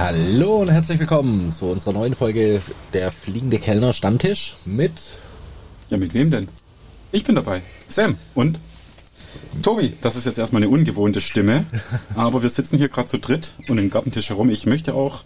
[0.00, 2.62] Hallo und herzlich willkommen zu unserer neuen Folge
[2.94, 4.92] der Fliegende Kellner Stammtisch mit.
[5.90, 6.48] Ja, mit wem denn?
[7.12, 7.60] Ich bin dabei.
[7.86, 8.58] Sam und
[9.62, 9.92] Tobi.
[10.00, 11.66] Das ist jetzt erstmal eine ungewohnte Stimme,
[12.16, 14.48] aber wir sitzen hier gerade zu dritt und im Gartentisch herum.
[14.48, 15.22] Ich möchte auch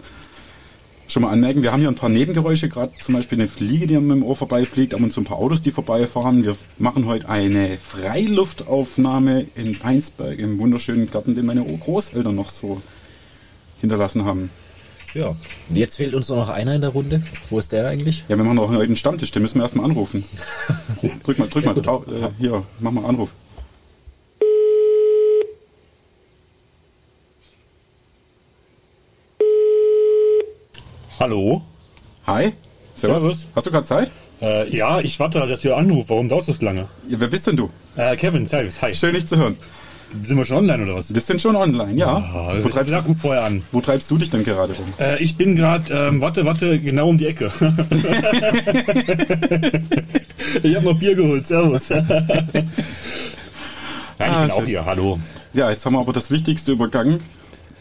[1.06, 3.96] schon mal anmerken, wir haben hier ein paar Nebengeräusche, gerade zum Beispiel eine Fliege, die
[3.96, 6.43] mit dem Ohr vorbeifliegt, ab und zu ein paar Autos, die vorbeifahren.
[6.43, 12.82] Wir machen heute eine Freiluftaufnahme in Weinsberg, im wunderschönen Garten, den meine Großeltern noch so
[13.81, 14.50] hinterlassen haben.
[15.14, 17.22] Ja, und jetzt fehlt uns noch einer in der Runde.
[17.49, 18.25] Wo ist der eigentlich?
[18.29, 20.25] Ja, wir machen auch heute einen Stammtisch, den müssen wir erstmal anrufen.
[21.22, 23.31] drück mal, drück mal, tau- äh, hier, mach mal Anruf.
[31.21, 31.63] Hallo?
[32.27, 32.53] Hi.
[32.97, 33.47] Servus.
[33.55, 34.11] Hast du gerade Zeit?
[34.42, 36.11] Äh, ja, ich warte, halt, dass ihr anruft.
[36.11, 36.89] Warum dauert das lange?
[37.08, 37.70] Ja, wer bist denn du?
[37.97, 38.92] Äh, Kevin, servus, hi.
[38.94, 39.56] Schön, dich zu hören.
[40.22, 41.12] Sind wir schon online oder was?
[41.12, 42.08] Wir sind schon online, ja.
[42.08, 43.62] Ah, wo, treibst, sag gut vorher an.
[43.72, 44.84] wo treibst du dich denn gerade rum?
[45.00, 47.50] Äh, ich bin gerade, ähm, warte, warte, genau um die Ecke.
[50.62, 51.88] ich habe noch Bier geholt, servus.
[51.91, 52.05] Nein,
[54.19, 54.66] ich Ah, bin auch schön.
[54.66, 55.19] hier, hallo.
[55.52, 57.20] Ja, jetzt haben wir aber das Wichtigste übergangen.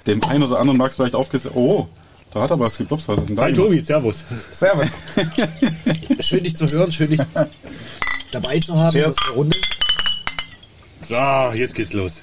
[0.08, 1.54] Dem einen oder anderen mag es vielleicht aufgesehen.
[1.56, 1.88] Oh,
[2.34, 3.08] da hat aber was geklopft.
[3.08, 3.44] Was ist denn da?
[3.44, 4.24] Hi Tobi, servus.
[4.52, 4.88] Servus.
[6.20, 7.22] Schön dich zu hören, schön dich
[8.32, 8.92] dabei zu haben.
[8.92, 9.16] Cheers.
[9.36, 9.58] Runde.
[11.04, 11.16] So,
[11.56, 12.22] jetzt geht's los.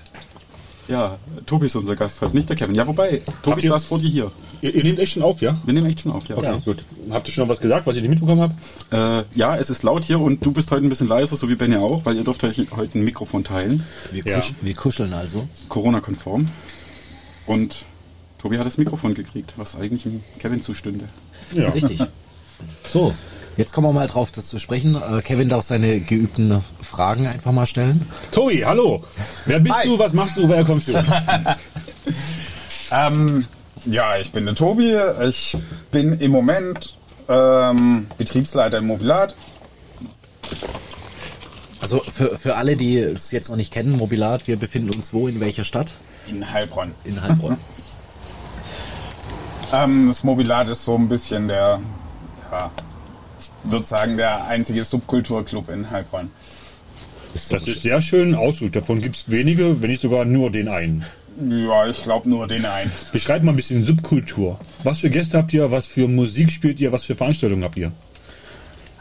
[0.88, 2.74] Ja, Tobi ist unser Gast heute, nicht der Kevin.
[2.74, 4.32] Ja, wobei, Tobi saß vor dir hier.
[4.60, 5.56] Ihr, ihr nehmt echt schon auf, ja?
[5.64, 6.36] Wir nehmen echt schon auf, ja.
[6.36, 6.56] Okay, Ja.
[6.64, 6.84] gut.
[7.10, 9.24] Habt ihr schon was gesagt, was ich nicht mitbekommen habe?
[9.32, 11.54] Äh, ja, es ist laut hier und du bist heute ein bisschen leiser, so wie
[11.54, 13.84] Benny auch, weil ihr dürft euch heute ein Mikrofon teilen.
[14.10, 14.36] Wir, Ja.
[14.40, 15.46] kusch wir kuscheln also.
[15.68, 16.48] Corona-konform.
[17.46, 17.84] Und
[18.38, 21.04] Tobi hat das Mikrofon gekriegt, was eigentlich dem Kevin zustünde.
[21.52, 21.68] Ja.
[21.68, 22.00] Richtig.
[22.84, 23.14] So,
[23.56, 24.94] jetzt kommen wir mal drauf, das zu sprechen.
[24.96, 28.06] Äh, Kevin darf seine geübten Fragen einfach mal stellen.
[28.30, 29.02] Tobi, hallo.
[29.46, 29.86] Wer bist Hi.
[29.86, 30.92] du, was machst du, woher kommst du?
[32.92, 33.46] Ähm,
[33.86, 34.98] ja, ich bin der Tobi.
[35.28, 35.56] Ich
[35.92, 36.96] bin im Moment
[37.28, 39.36] ähm, Betriebsleiter im Mobilat.
[41.80, 45.28] Also für, für alle, die es jetzt noch nicht kennen, Mobilat, wir befinden uns wo,
[45.28, 45.92] in welcher Stadt?
[46.30, 46.94] in Heilbronn.
[47.04, 47.56] In Heilbronn.
[49.72, 51.80] Ähm, das Mobilat ist so ein bisschen der,
[52.50, 52.72] ja,
[53.64, 56.30] ich würde sagen, der einzige Subkulturclub in Heilbronn.
[57.32, 58.76] Das ist sehr schön ausgedrückt.
[58.76, 61.04] Davon gibt es wenige, wenn nicht sogar nur den einen.
[61.48, 62.90] Ja, ich glaube nur den einen.
[63.12, 64.58] Beschreibt mal ein bisschen Subkultur.
[64.82, 65.70] Was für Gäste habt ihr?
[65.70, 66.92] Was für Musik spielt ihr?
[66.92, 67.92] Was für Veranstaltungen habt ihr?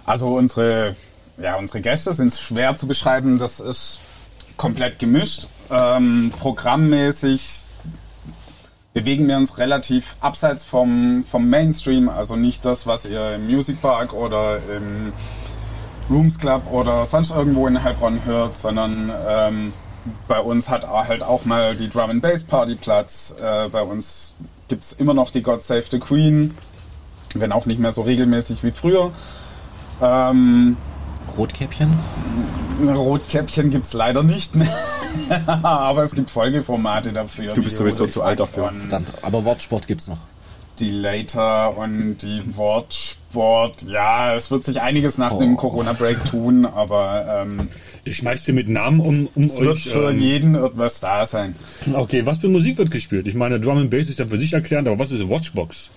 [0.05, 0.95] Also unsere,
[1.37, 3.39] ja, unsere Gäste sind schwer zu beschreiben.
[3.39, 3.99] Das ist
[4.57, 5.47] komplett gemischt.
[5.71, 7.41] Ähm, programmmäßig
[8.93, 12.09] bewegen wir uns relativ abseits vom, vom Mainstream.
[12.09, 15.13] Also nicht das, was ihr im Music Park oder im
[16.09, 19.73] Rooms Club oder sonst irgendwo in Heilbronn hört, sondern ähm,
[20.27, 23.35] bei uns hat halt auch mal die Drum and Bass Party Platz.
[23.39, 24.35] Äh, bei uns
[24.67, 26.55] gibt es immer noch die God Save the Queen,
[27.35, 29.11] wenn auch nicht mehr so regelmäßig wie früher.
[30.01, 30.77] Ähm,
[31.37, 31.93] Rotkäppchen?
[32.87, 34.75] Rotkäppchen gibt es leider nicht mehr.
[35.63, 37.53] Aber es gibt Folgeformate dafür.
[37.53, 38.67] Du bist wie sowieso zu alt dafür.
[38.69, 40.19] und Verdammt, aber Wortsport gibt's noch.
[40.79, 43.81] Die Later und die Wortsport.
[43.83, 45.39] Ja, es wird sich einiges nach Oh.
[45.39, 47.67] dem Corona-Break tun, aber ähm,
[48.05, 49.89] Ich schmeiß dir mit Namen um, um es wird euch.
[49.89, 51.55] für ähm, jeden etwas da sein.
[51.93, 53.27] okay, was für Musik wird gespielt?
[53.27, 55.89] Ich meine, Drum and Bass ist ja für sich erklärend, aber was ist Watchbox?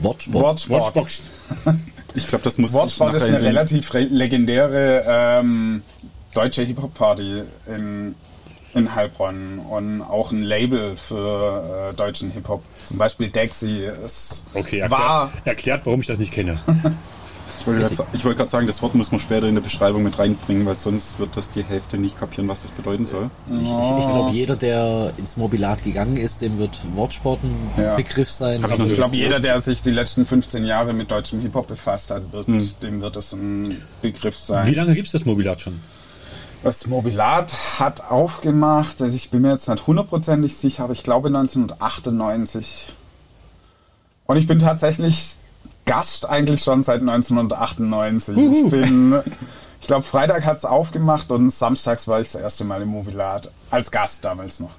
[0.00, 0.44] Wortsport.
[0.44, 0.82] Wortsport.
[0.96, 1.22] Watchbox.
[2.14, 5.82] Ich glaube, das muss ich Wortsport ist eine relativ re legendäre ähm,
[6.32, 7.42] deutsche Hip-Hop-Party
[7.76, 8.14] in,
[8.76, 12.62] in Heilbronn und auch ein Label für äh, deutschen Hip-Hop.
[12.86, 16.58] Zum Beispiel Dexy ist Okay, war erklärt, warum ich das nicht kenne.
[17.58, 20.64] Ich wollte wollte gerade sagen, das Wort muss man später in der Beschreibung mit reinbringen,
[20.66, 23.28] weil sonst wird das die Hälfte nicht kapieren, was das bedeuten soll.
[23.50, 27.96] Ich, ich, ich glaube, jeder, der ins Mobilat gegangen ist, dem wird Wortsport ein Ja.
[27.96, 28.62] Begriff sein.
[28.62, 32.10] Hab ich ich glaube, jeder, der sich die letzten 15 Jahre mit deutschem Hip-Hop befasst
[32.12, 32.46] hat, wird,
[32.82, 34.74] dem wird es ein Begriff Wie sein.
[34.74, 35.80] lange gibt es das Mobilat schon?
[36.62, 41.28] Das Mobilat hat aufgemacht, also ich bin mir jetzt nicht hundertprozentig sicher, aber ich glaube
[41.28, 42.92] 1998.
[44.26, 45.36] Und ich bin tatsächlich
[45.84, 48.36] Gast eigentlich schon seit 1998.
[48.36, 49.20] Ich bin,
[49.80, 53.52] ich glaube, Freitag hat es aufgemacht und samstags war ich das erste Mal im Mobilat.
[53.70, 54.72] Als Gast damals noch.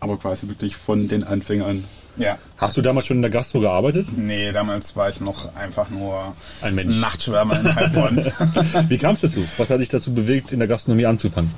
[0.00, 1.84] Aber quasi wirklich von den Anfängern.
[2.18, 2.38] Ja.
[2.56, 4.08] Hast du damals schon in der Gastro gearbeitet?
[4.16, 7.00] Nee, damals war ich noch einfach nur Ein Mensch.
[7.00, 8.16] Nachtschwärmer in Heilbronn.
[8.88, 9.44] Wie kam es dazu?
[9.56, 11.50] Was hat dich dazu bewegt, in der Gastronomie anzufangen?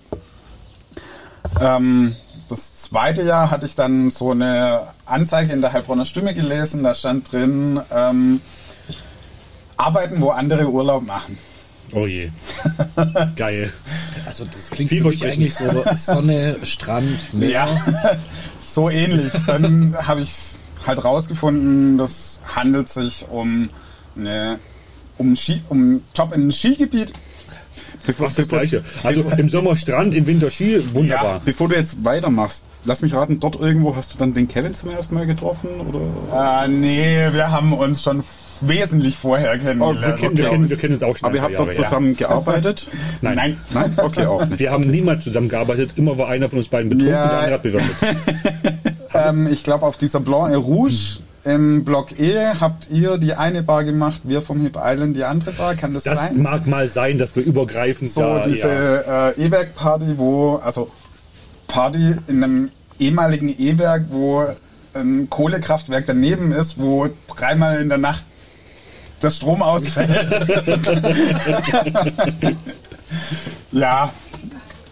[1.61, 2.13] Ähm,
[2.49, 6.83] das zweite Jahr hatte ich dann so eine Anzeige in der Heilbronner Stimme gelesen.
[6.83, 8.41] Da stand drin, ähm,
[9.77, 11.38] arbeiten, wo andere Urlaub machen.
[11.94, 12.29] Oh je.
[13.35, 13.71] Geil.
[14.25, 15.66] Also das klingt für mich eigentlich so
[15.96, 17.50] Sonne, Strand, Meer.
[17.50, 18.12] Ja,
[18.62, 19.34] so ähnlich.
[19.46, 20.34] Dann habe ich
[20.86, 23.68] halt rausgefunden, das handelt sich um
[24.16, 24.60] eine
[25.18, 27.14] um, Ski, um Job in einem Skigebiet.
[28.06, 28.84] Bevor, das Gleiche.
[29.04, 31.36] Also im Sommer Strand, im Winter Ski, wunderbar.
[31.36, 31.42] Ja.
[31.44, 34.92] Bevor du jetzt weitermachst, lass mich raten, dort irgendwo hast du dann den Kevin zum
[34.92, 35.69] ersten Mal getroffen?
[35.81, 36.64] Oder?
[36.64, 38.24] Äh, nee, wir haben uns schon
[38.62, 40.00] wesentlich vorher kennengelernt.
[40.00, 41.27] Oh, wir, kennen, wir, kennen, wir kennen uns auch schon.
[41.27, 42.27] Aber ihr habt dort zusammen ja.
[42.27, 42.89] gearbeitet?
[43.21, 43.36] Nein.
[43.36, 43.57] Nein.
[43.74, 43.94] Nein?
[43.98, 44.59] Okay, auch nicht.
[44.59, 45.92] Wir haben niemals zusammen gearbeitet.
[45.95, 47.24] Immer war einer von uns beiden betrunken ja.
[47.24, 47.95] und der andere hat bewirtet.
[49.13, 53.63] ähm, ich glaube, auf dieser Blanc et Rouge im Block E habt ihr die eine
[53.63, 55.75] Bar gemacht, wir vom Hip Island die andere Bar.
[55.75, 56.36] Kann das, das sein?
[56.36, 59.30] Das mag mal sein, dass wir übergreifend so da, diese ja.
[59.30, 60.92] äh, E-Werk-Party, wo also
[61.68, 64.45] Party in einem ehemaligen E-Werk, wo
[64.94, 68.25] ein Kohlekraftwerk daneben ist, wo dreimal in der Nacht
[69.22, 70.31] der Strom ausfällt.
[73.72, 74.12] ja,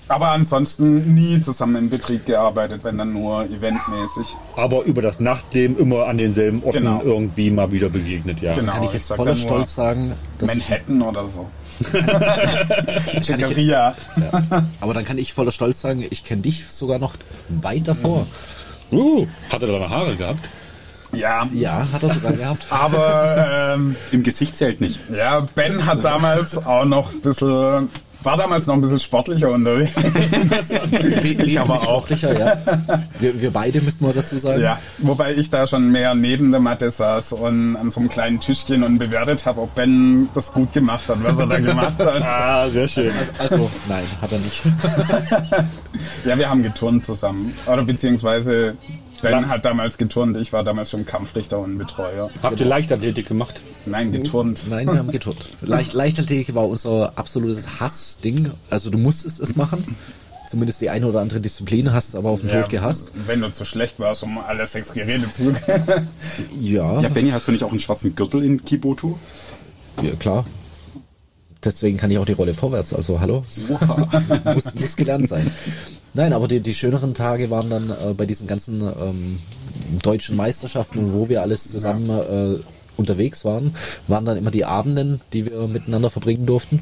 [0.07, 4.35] aber ansonsten nie zusammen im Betrieb gearbeitet, wenn dann nur eventmäßig.
[4.55, 7.01] Aber über das Nachtleben immer an denselben Orten genau.
[7.03, 8.53] irgendwie mal wieder begegnet, ja.
[8.53, 11.47] Genau, kann ich jetzt ich voller Stolz sagen, Manhattan oder so.
[13.19, 13.27] ich,
[13.57, 13.95] ja.
[14.79, 17.15] Aber dann kann ich voller Stolz sagen, ich kenne dich sogar noch
[17.49, 18.27] weit davor.
[18.91, 20.47] Uh, hat er da noch Haare gehabt?
[21.15, 21.47] Ja.
[21.53, 22.65] Ja, hat er sogar gehabt.
[22.69, 24.99] Aber ähm, im Gesicht zählt nicht.
[25.11, 27.89] Ja, Ben hat damals auch noch ein bisschen
[28.25, 29.91] war damals noch ein bisschen sportlicher unterwegs.
[31.23, 31.83] ich aber auch.
[31.83, 32.57] Sportlicher, ja.
[33.19, 34.61] Wir, wir beide müssen wir dazu sagen.
[34.61, 38.39] Ja, wobei ich da schon mehr neben der Matte saß und an so einem kleinen
[38.39, 42.23] Tischchen und bewertet habe, ob Ben das gut gemacht hat, was er da gemacht hat.
[42.25, 43.11] Ah, sehr schön.
[43.39, 44.61] Also, also nein, hat er nicht.
[46.25, 47.53] ja, wir haben geturnt zusammen.
[47.67, 48.75] Oder beziehungsweise
[49.31, 52.29] Ben hat damals geturnt, ich war damals schon Kampfrichter und Betreuer.
[52.41, 53.61] Habt ihr Leichtathletik gemacht?
[53.85, 54.63] Nein, geturnt.
[54.69, 55.49] Nein, wir haben geturnt.
[55.61, 58.51] Leicht, Leichtathletik war unser absolutes Hassding.
[58.69, 59.95] Also du musstest es machen.
[60.49, 63.11] Zumindest die eine oder andere Disziplin hast du aber auf den ja, Tod gehasst.
[63.25, 65.53] Wenn du zu schlecht warst, um alle sechs Geräte zu.
[66.59, 67.01] ja.
[67.01, 69.15] Ja, Benny, hast du nicht auch einen schwarzen Gürtel in Kibotu?
[70.01, 70.45] Ja, klar.
[71.63, 72.93] Deswegen kann ich auch die Rolle vorwärts.
[72.93, 73.43] Also hallo.
[74.53, 75.49] muss, muss gelernt sein.
[76.15, 79.37] Nein, aber die, die schöneren Tage waren dann äh, bei diesen ganzen ähm,
[80.01, 82.59] deutschen Meisterschaften, wo wir alles zusammen äh,
[82.95, 83.75] unterwegs waren,
[84.07, 86.81] waren dann immer die Abenden, die wir miteinander verbringen durften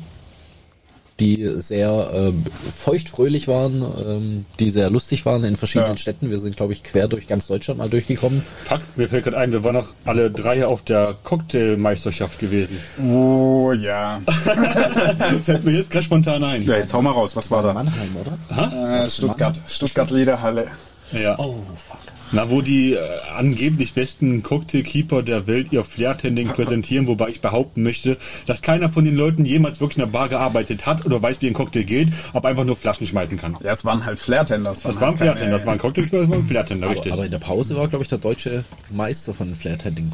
[1.20, 2.34] die sehr äh,
[2.75, 5.98] feuchtfröhlich waren, ähm, die sehr lustig waren in verschiedenen ja.
[5.98, 6.29] Städten.
[6.29, 8.43] Wir sind, glaube ich, quer durch ganz Deutschland mal durchgekommen.
[8.63, 12.79] Fuck, mir fällt gerade ein, wir waren noch alle drei auf der Cocktailmeisterschaft gewesen.
[13.00, 14.22] Oh ja.
[15.41, 16.63] fällt mir jetzt gerade spontan ein.
[16.63, 17.74] Ja, jetzt hau mal raus, was war da?
[17.74, 19.03] Mannheim, oder?
[19.03, 20.67] Äh, Stuttgart, Stuttgart Liederhalle.
[21.12, 21.38] Ja.
[21.38, 22.12] Oh, fuck.
[22.36, 23.00] Na, wo die äh,
[23.36, 29.06] angeblich besten Cocktailkeeper der Welt ihr Flair-Tending präsentieren, wobei ich behaupten möchte, dass keiner von
[29.06, 32.10] den Leuten jemals wirklich in der Bar gearbeitet hat oder weiß, wie ein Cocktail geht,
[32.34, 33.56] aber einfach nur Flaschen schmeißen kann.
[33.63, 34.82] Ja, es waren halt Flair-Tenders.
[34.82, 37.13] Das waren halt Flair-Tender, das waren Cocktailkeeper, das waren Flair-Tender, richtig.
[37.13, 40.12] Aber in der Pause war, glaube ich, der deutsche Meister von Flair-Tending.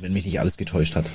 [0.00, 1.10] Wenn mich nicht alles getäuscht hat.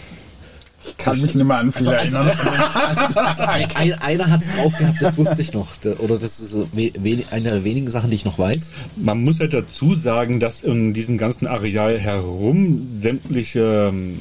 [0.86, 2.64] Ich kann mich nicht mehr an viel Also, also, erinnern.
[2.74, 5.68] also, also ein, ein, einer hat es drauf gehabt, das wusste ich noch.
[6.00, 6.92] Oder das ist we,
[7.32, 8.72] eine der wenigen Sachen, die ich noch weiß.
[8.96, 14.18] Man muss halt dazu sagen, dass in diesem ganzen Areal herum sämtliche ähm,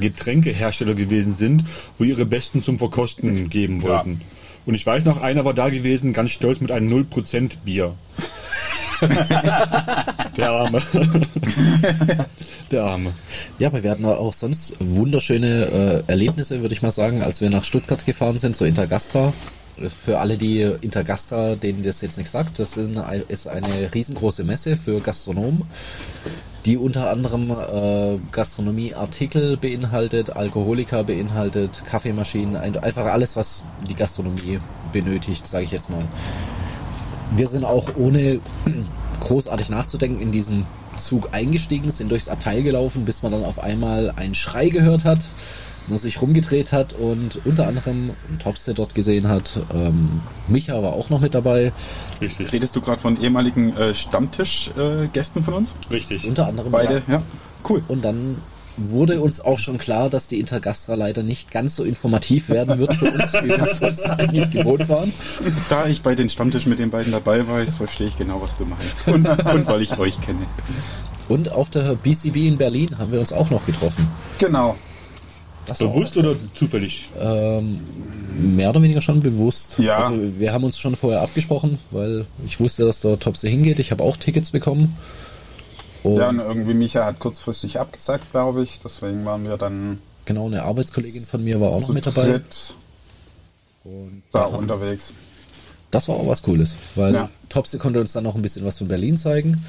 [0.00, 1.64] Getränkehersteller gewesen sind,
[1.98, 4.20] wo ihre Besten zum Verkosten geben wollten.
[4.66, 7.94] Und ich weiß noch, einer war da gewesen, ganz stolz mit einem 0% Bier.
[10.36, 10.80] Der Arme.
[12.70, 13.10] Der Arme.
[13.58, 17.50] Ja, aber wir hatten auch sonst wunderschöne äh, Erlebnisse, würde ich mal sagen, als wir
[17.50, 19.32] nach Stuttgart gefahren sind, zur Intergastra.
[20.04, 25.00] Für alle, die Intergastra, denen das jetzt nicht sagt, das ist eine riesengroße Messe für
[25.00, 25.62] Gastronomen,
[26.64, 34.58] die unter anderem äh, Gastronomieartikel beinhaltet, Alkoholiker beinhaltet, Kaffeemaschinen, ein- einfach alles, was die Gastronomie
[34.92, 36.04] benötigt, sage ich jetzt mal.
[37.36, 38.40] Wir sind auch ohne
[39.20, 40.66] großartig nachzudenken in diesen
[40.96, 45.20] Zug eingestiegen, sind durchs Abteil gelaufen, bis man dann auf einmal einen Schrei gehört hat,
[45.86, 49.60] man sich rumgedreht hat und unter anderem einen Topster dort gesehen hat.
[49.72, 51.72] Ähm, Micha war auch noch mit dabei.
[52.20, 52.52] Richtig.
[52.52, 55.74] Redest du gerade von ehemaligen äh, Stammtischgästen von uns?
[55.90, 56.26] Richtig.
[56.26, 57.14] Unter anderem Beide, Ja.
[57.14, 57.22] ja.
[57.68, 57.82] Cool.
[57.88, 58.36] Und dann
[58.78, 62.94] wurde uns auch schon klar, dass die Intergastra leider nicht ganz so informativ werden wird
[62.94, 65.12] für uns, wie wir es sonst eigentlich gewohnt waren.
[65.68, 68.56] Da ich bei den Stammtischen mit den beiden dabei war, jetzt verstehe ich genau, was
[68.56, 69.06] du meinst.
[69.08, 70.46] Und, und weil ich euch kenne.
[71.28, 74.08] Und auf der BCB in Berlin haben wir uns auch noch getroffen.
[74.38, 74.76] Genau.
[75.66, 77.10] Das Bewusst oder zufällig?
[77.20, 77.80] Ähm,
[78.56, 79.78] mehr oder weniger schon bewusst.
[79.78, 79.98] Ja.
[79.98, 83.78] Also wir haben uns schon vorher abgesprochen, weil ich wusste, dass der Topse hingeht.
[83.78, 84.96] Ich habe auch Tickets bekommen.
[86.02, 88.80] Und Ja, und irgendwie Micha hat kurzfristig abgesagt, glaube ich.
[88.80, 92.40] Deswegen waren wir dann genau, eine Arbeitskollegin von mir war auch noch mit dabei.
[93.84, 95.12] Und da ja, unterwegs.
[95.90, 97.30] das war auch was Cooles, weil Ja.
[97.48, 99.64] Topse konnte uns dann noch ein bisschen was von Berlin zeigen.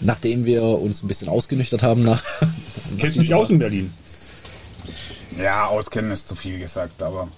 [0.00, 2.22] Nachdem wir uns ein bisschen ausgenüchtert haben nach.
[2.98, 3.92] Kennst du dich aus in Berlin?
[5.40, 7.28] Ja, auskennen ist zu viel gesagt, aber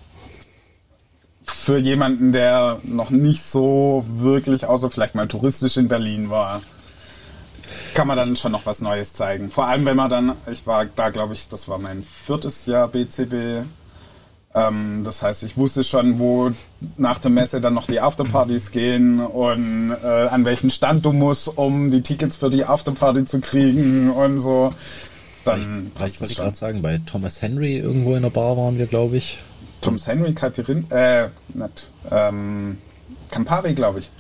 [1.46, 6.62] für jemanden, der noch nicht so wirklich, außer vielleicht mal touristisch in Berlin war,
[7.94, 9.50] kann man dann schon noch was Neues zeigen.
[9.50, 12.88] Vor allem, wenn man dann, ich war da, glaube ich, das war mein viertes Jahr
[12.88, 13.66] BCB.
[14.54, 16.52] Ähm, das heißt, ich wusste schon, wo
[16.96, 21.48] nach der Messe dann noch die Afterpartys gehen und äh, an welchen Stand du musst,
[21.48, 24.72] um die Tickets für die Afterparty zu kriegen und so.
[25.44, 26.82] Dann wollte das ich gerade sagen?
[26.82, 29.38] Bei Thomas Henry irgendwo in der Bar waren wir, glaube ich.
[29.80, 32.78] Thomas Henry, Caipirin, äh, nicht, ähm,
[33.30, 34.10] Campari, glaube ich.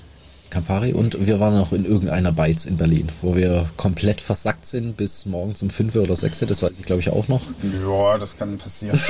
[0.54, 4.96] Campari und wir waren noch in irgendeiner Beiz in Berlin, wo wir komplett versackt sind
[4.96, 7.42] bis morgens um 5 oder 6, das weiß ich glaube ich auch noch.
[7.86, 8.98] Ja, das kann passieren.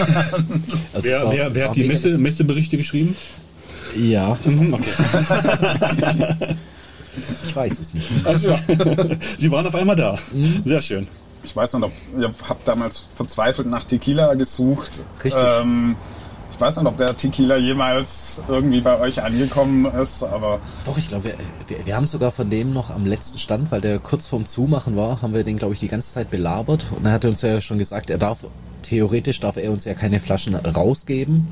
[0.94, 2.16] Also Wer, war- wer, wer hat die Messe.
[2.18, 3.14] Messeberichte geschrieben?
[3.96, 4.90] Ja, Mhm, Okay.
[7.46, 8.10] ich weiß es nicht.
[8.26, 8.58] Also,
[9.38, 10.16] Sie waren auf einmal da.
[10.64, 11.06] Sehr schön.
[11.44, 14.90] Ich weiß ob ihr habt damals verzweifelt nach Tequila gesucht.
[15.22, 15.42] Richtig.
[15.60, 15.94] Ähm,
[16.54, 21.08] ich weiß nicht, ob der Tequila jemals irgendwie bei euch angekommen ist, aber Doch, ich
[21.08, 21.34] glaube, wir,
[21.66, 24.96] wir, wir haben sogar von dem noch am letzten Stand, weil der kurz vorm Zumachen
[24.96, 26.86] war, haben wir den, glaube ich, die ganze Zeit belabert.
[26.96, 28.46] Und er hat uns ja schon gesagt, er darf,
[28.82, 31.48] theoretisch darf er uns ja keine Flaschen rausgeben.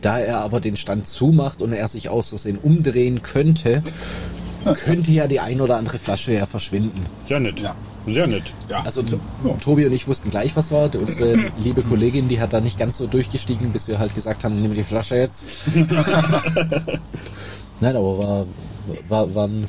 [0.00, 3.84] Da er aber den Stand zumacht und er sich aus Versehen umdrehen könnte,
[4.84, 7.06] könnte ja die ein oder andere Flasche ja verschwinden.
[7.28, 7.60] Sehr nett.
[7.60, 7.76] Ja.
[8.06, 8.42] Sehr nett.
[8.68, 8.82] ja.
[8.82, 9.20] Also To-
[9.62, 10.90] Tobi und ich wussten gleich, was war.
[10.94, 14.60] Unsere liebe Kollegin, die hat da nicht ganz so durchgestiegen, bis wir halt gesagt haben,
[14.60, 15.44] nimm die Flasche jetzt.
[17.80, 18.46] Nein, aber war,
[19.08, 19.66] war, waren,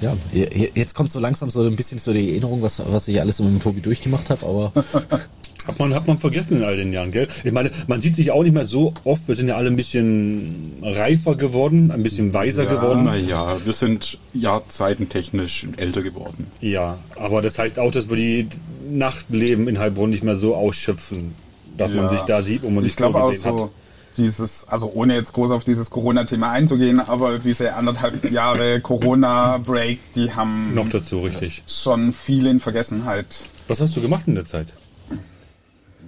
[0.00, 3.20] ja, je- jetzt kommt so langsam so ein bisschen so die Erinnerung, was, was ich
[3.20, 4.72] alles so mit dem Tobi durchgemacht habe, aber
[5.66, 7.26] Hat man, hat man vergessen in all den Jahren, gell?
[7.42, 9.26] Ich meine, man sieht sich auch nicht mehr so oft.
[9.26, 13.04] Wir sind ja alle ein bisschen reifer geworden, ein bisschen weiser geworden.
[13.04, 16.48] Naja, wir sind jahrzeitentechnisch älter geworden.
[16.60, 18.48] Ja, aber das heißt auch, dass wir die
[18.90, 21.34] Nachtleben in Heilbronn nicht mehr so ausschöpfen,
[21.78, 22.10] dass man Ja.
[22.10, 23.70] sich da sieht, wo man ich sich glaube auch gesehen so hat.
[24.18, 30.32] dieses, also ohne jetzt groß auf dieses Corona-Thema einzugehen, aber diese anderthalb Jahre Corona-Break, die
[30.32, 31.62] haben Noch dazu, richtig.
[31.66, 33.26] schon viel in Vergessenheit.
[33.68, 34.66] Was hast du gemacht in der Zeit?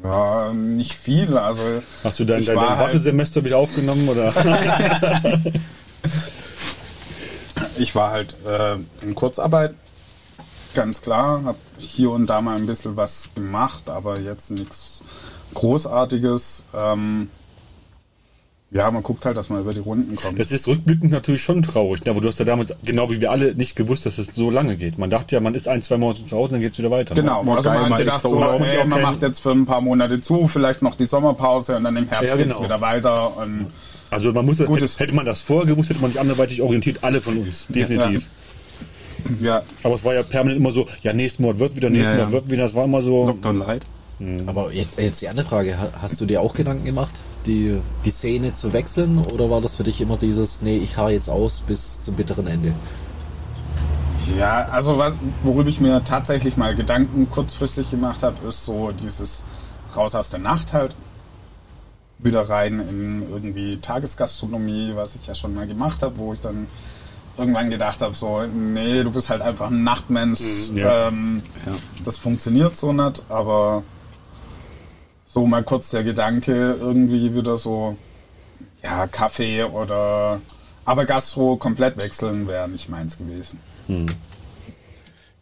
[0.07, 1.61] Ja, nicht viel, also
[2.05, 4.33] Hast du dein, dein, dein halt- Waffesemester wieder aufgenommen oder?
[7.79, 9.75] Ich war halt äh, in Kurzarbeit,
[10.75, 11.43] ganz klar.
[11.45, 15.03] Habe hier und da mal ein bisschen was gemacht, aber jetzt nichts
[15.55, 16.63] Großartiges.
[16.79, 17.31] Ähm,
[18.73, 20.39] ja, man guckt halt, dass man über die Runden kommt.
[20.41, 22.11] Das ist rückblickend natürlich schon traurig, ne?
[22.11, 24.77] aber du hast ja damals, genau wie wir alle, nicht gewusst, dass es so lange
[24.77, 24.99] geht.
[24.99, 27.15] Man dachte ja, man ist ein, zwei Monate zu Hause, dann geht es wieder weiter.
[27.15, 27.21] ne?
[27.23, 28.61] Genau, War also man hat gedacht, so, Urlaub.
[28.61, 31.77] ey, Auch man kein- macht jetzt für ein paar Monate zu, vielleicht noch die Sommerpause
[31.77, 32.65] und dann im Herbst Ja, geht's genau.
[32.65, 33.37] wieder weiter.
[33.37, 33.67] Und
[34.11, 36.99] Also man muss, Gut, hätte, hätte man das vorher gewusst, hätte man sich anderweitig orientiert,
[37.03, 38.27] alle von uns, definitiv.
[39.41, 42.19] ja, Aber es war ja permanent immer so, ja, nächsten Monat wird wieder, nächsten Ja,
[42.19, 42.25] ja.
[42.27, 43.83] Monat wird wieder, das war immer so, Lockdown Light.
[44.47, 47.15] Aber jetzt, jetzt die andere Frage, ha- hast du dir auch Gedanken gemacht,
[47.47, 51.09] die, die Szene zu wechseln oder war das für dich immer dieses, nee, ich hau
[51.09, 52.75] jetzt aus bis zum bitteren Ende?
[54.37, 59.45] Ja, also was, worüber ich mir tatsächlich mal Gedanken kurzfristig gemacht habe, ist so dieses
[59.95, 60.95] raus aus der Nacht halt.
[62.19, 66.67] Wieder rein in irgendwie Tagesgastronomie, was ich ja schon mal gemacht habe, wo ich dann
[67.37, 70.71] irgendwann gedacht habe, so, nee, du bist halt einfach ein Nachtmensch.
[70.73, 71.09] Mhm, ja.
[71.09, 71.43] Ähm,
[72.05, 73.83] Das funktioniert so nicht, aber
[75.37, 77.95] so mal kurz der Gedanke, irgendwie wieder so,
[78.83, 80.41] ja, Kaffee oder
[80.87, 83.59] aber Gastro komplett wechseln wäre nicht meins gewesen.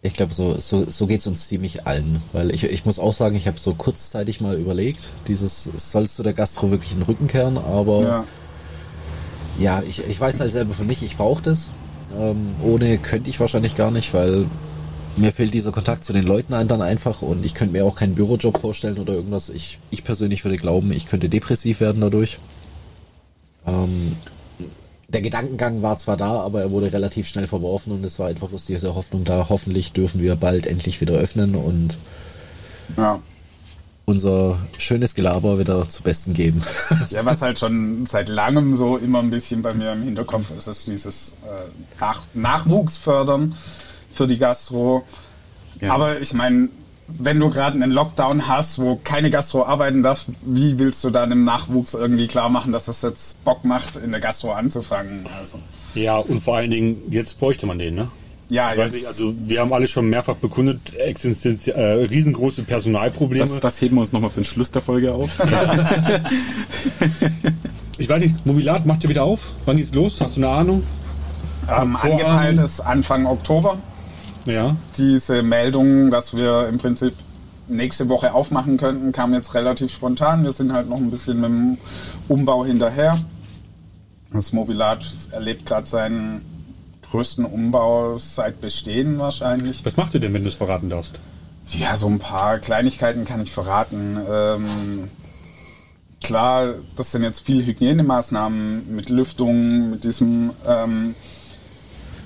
[0.02, 2.20] Ich glaube, so, so, so geht's uns ziemlich allen.
[2.32, 6.24] Weil ich, ich muss auch sagen, ich habe so kurzzeitig mal überlegt, dieses, sollst du
[6.24, 8.24] der Gastro wirklich den Rücken kehren, aber Ja.
[9.60, 11.68] ja, ich, ich weiß halt selber für mich, ich brauche das.
[12.18, 14.46] Ähm, ohne könnte ich wahrscheinlich gar nicht, weil
[15.16, 17.96] mir fehlt dieser Kontakt zu den Leuten ein dann einfach und ich könnte mir auch
[17.96, 19.48] keinen Bürojob vorstellen oder irgendwas.
[19.48, 22.38] Ich, ich persönlich würde glauben, ich könnte depressiv werden dadurch.
[23.66, 24.16] Ähm,
[25.08, 28.48] der Gedankengang war zwar da, aber er wurde relativ schnell verworfen und es war einfach
[28.48, 31.96] bloß diese Hoffnung da, hoffentlich dürfen wir bald endlich wieder öffnen und
[32.96, 33.20] Ja.
[34.06, 36.62] unser schönes Gelaber wieder zu Besten geben.
[37.10, 40.66] ja, was halt schon seit langem so immer ein bisschen bei mir im Hinterkopf ist,
[40.66, 43.54] ist dieses äh, Nach Nachwuchs fördern
[44.14, 45.04] für die Gastro.
[45.80, 45.92] Ja.
[45.92, 46.68] Aber ich meine,
[47.06, 51.30] wenn du gerade einen Lockdown hast, wo keine Gastro arbeiten darf, wie willst du dann
[51.32, 55.26] im Nachwuchs irgendwie klar machen, dass es jetzt Bock macht, in der Gastro anzufangen?
[55.38, 55.58] Also,
[55.94, 58.08] Ja, und vor allen Dingen, jetzt bräuchte man den, ne?
[58.48, 62.62] ja, Ich weiß jetzt, nicht, also wir haben alle schon mehrfach bekundet, Existenz, äh, riesengroße
[62.62, 63.44] Personalprobleme.
[63.44, 65.28] Das, das heben wir uns nochmal für den Schluss der Folge auf.
[67.98, 69.40] ich weiß nicht, Mobilat macht ihr wieder auf?
[69.66, 70.20] Wann geht's los?
[70.20, 70.82] Hast du eine Ahnung?
[71.68, 73.78] ähm, angepeilt ist Anfang Oktober.
[74.46, 74.76] Ja.
[74.96, 77.14] Diese Meldung, dass wir im Prinzip
[77.68, 80.44] nächste Woche aufmachen könnten, kam jetzt relativ spontan.
[80.44, 81.78] Wir sind halt noch ein bisschen mit dem
[82.28, 83.18] Umbau hinterher.
[84.32, 86.42] Das Mobilat erlebt gerade seinen
[87.10, 89.84] größten Umbau seit Bestehen wahrscheinlich.
[89.84, 91.20] Was macht ihr denn, wenn du es verraten darfst?
[91.68, 94.18] Ja, so ein paar Kleinigkeiten kann ich verraten.
[94.28, 95.08] Ähm,
[96.22, 101.14] klar, das sind jetzt viele Hygienemaßnahmen mit Lüftung, mit diesem ähm,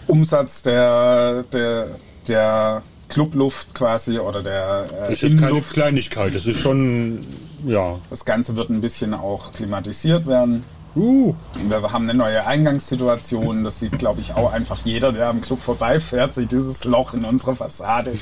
[0.07, 1.89] Umsatz der, der,
[2.29, 5.61] der Clubluft quasi oder der äh, Das ist keine.
[5.63, 7.25] Kleinigkeit, das ist schon,
[7.67, 7.97] ja.
[8.11, 10.65] Das Ganze wird ein bisschen auch klimatisiert werden.
[10.97, 11.35] Uh,
[11.69, 13.63] Wir haben eine neue Eingangssituation.
[13.63, 17.25] Das sieht, glaube ich, auch einfach jeder, der am Club vorbeifährt, sieht dieses Loch in
[17.25, 18.13] unserer Fassade.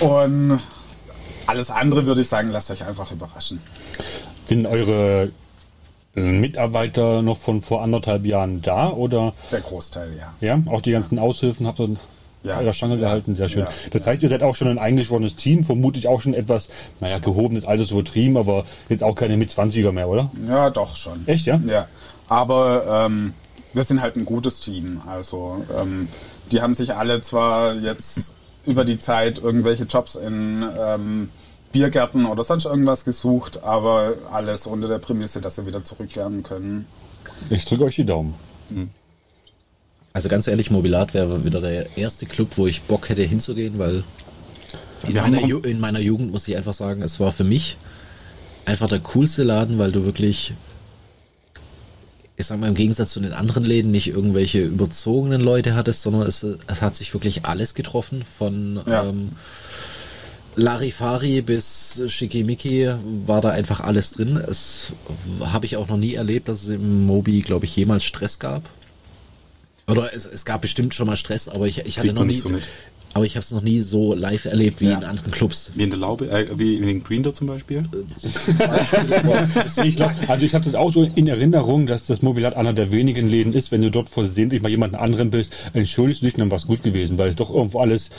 [0.00, 0.58] Und
[1.46, 3.60] alles andere würde ich sagen, lasst euch einfach überraschen.
[4.46, 5.30] sind eure
[6.14, 10.32] Mitarbeiter noch von vor anderthalb Jahren da oder Der Großteil, ja.
[10.56, 11.96] ja, auch die ganzen Aushilfen habt ihr
[12.44, 12.62] Ja.
[12.62, 13.62] der Stange gehalten, sehr schön.
[13.64, 13.68] Ja.
[13.90, 16.68] Das heißt, ihr seid auch schon ein eingeschworenes Team, vermutlich auch schon etwas,
[17.00, 20.30] naja, gehobenes Alter so übertrieben, aber jetzt auch keine mit 20er mehr, oder?
[20.46, 21.26] Ja, doch schon.
[21.26, 21.60] Echt, ja?
[21.66, 21.88] Ja.
[22.28, 23.34] Aber ähm,
[23.72, 25.00] wir sind halt ein gutes Team.
[25.06, 26.08] Also ähm,
[26.52, 28.34] die haben sich alle zwar jetzt
[28.66, 31.28] über die Zeit irgendwelche Jobs in ähm,
[31.74, 36.86] Biergärten oder sonst irgendwas gesucht, aber alles unter der Prämisse, dass sie wieder zurückkehren können.
[37.50, 38.34] Ich drücke euch die Daumen.
[40.12, 44.04] Also ganz ehrlich, Mobilat wäre wieder der erste Club, wo ich Bock hätte hinzugehen, weil
[45.08, 47.76] in meiner, in meiner Jugend muss ich einfach sagen, es war für mich
[48.66, 50.54] einfach der coolste Laden, weil du wirklich,
[52.36, 56.22] ich sag mal, im Gegensatz zu den anderen Läden nicht irgendwelche überzogenen Leute hattest, sondern
[56.22, 59.02] es, es hat sich wirklich alles getroffen, von Ja.
[59.06, 59.32] ähm,
[60.56, 62.90] Larifari bis Schickimicki
[63.26, 64.36] war da einfach alles drin.
[64.36, 64.92] Es
[65.40, 68.62] habe ich auch noch nie erlebt, dass es im Mobi, glaube ich, jemals Stress gab.
[69.86, 72.34] Oder es, es gab bestimmt schon mal Stress, aber ich, ich hatte Kriegt noch nie.
[72.34, 72.50] so.
[73.14, 74.98] Aber ich habe es noch nie so live erlebt wie Ja.
[74.98, 75.70] in anderen Clubs.
[75.74, 77.84] Wie in der Laube, äh, wie in den Green Door zum Beispiel.
[79.84, 82.92] Ich glaub, also ich habe das auch so in Erinnerung, dass das Mobilat einer der
[82.92, 86.50] wenigen Läden ist, wenn du dort versehentlich mal jemanden anderen bist, entschuldigst du dich, dann
[86.50, 88.10] war es gut gewesen, weil es doch irgendwo alles,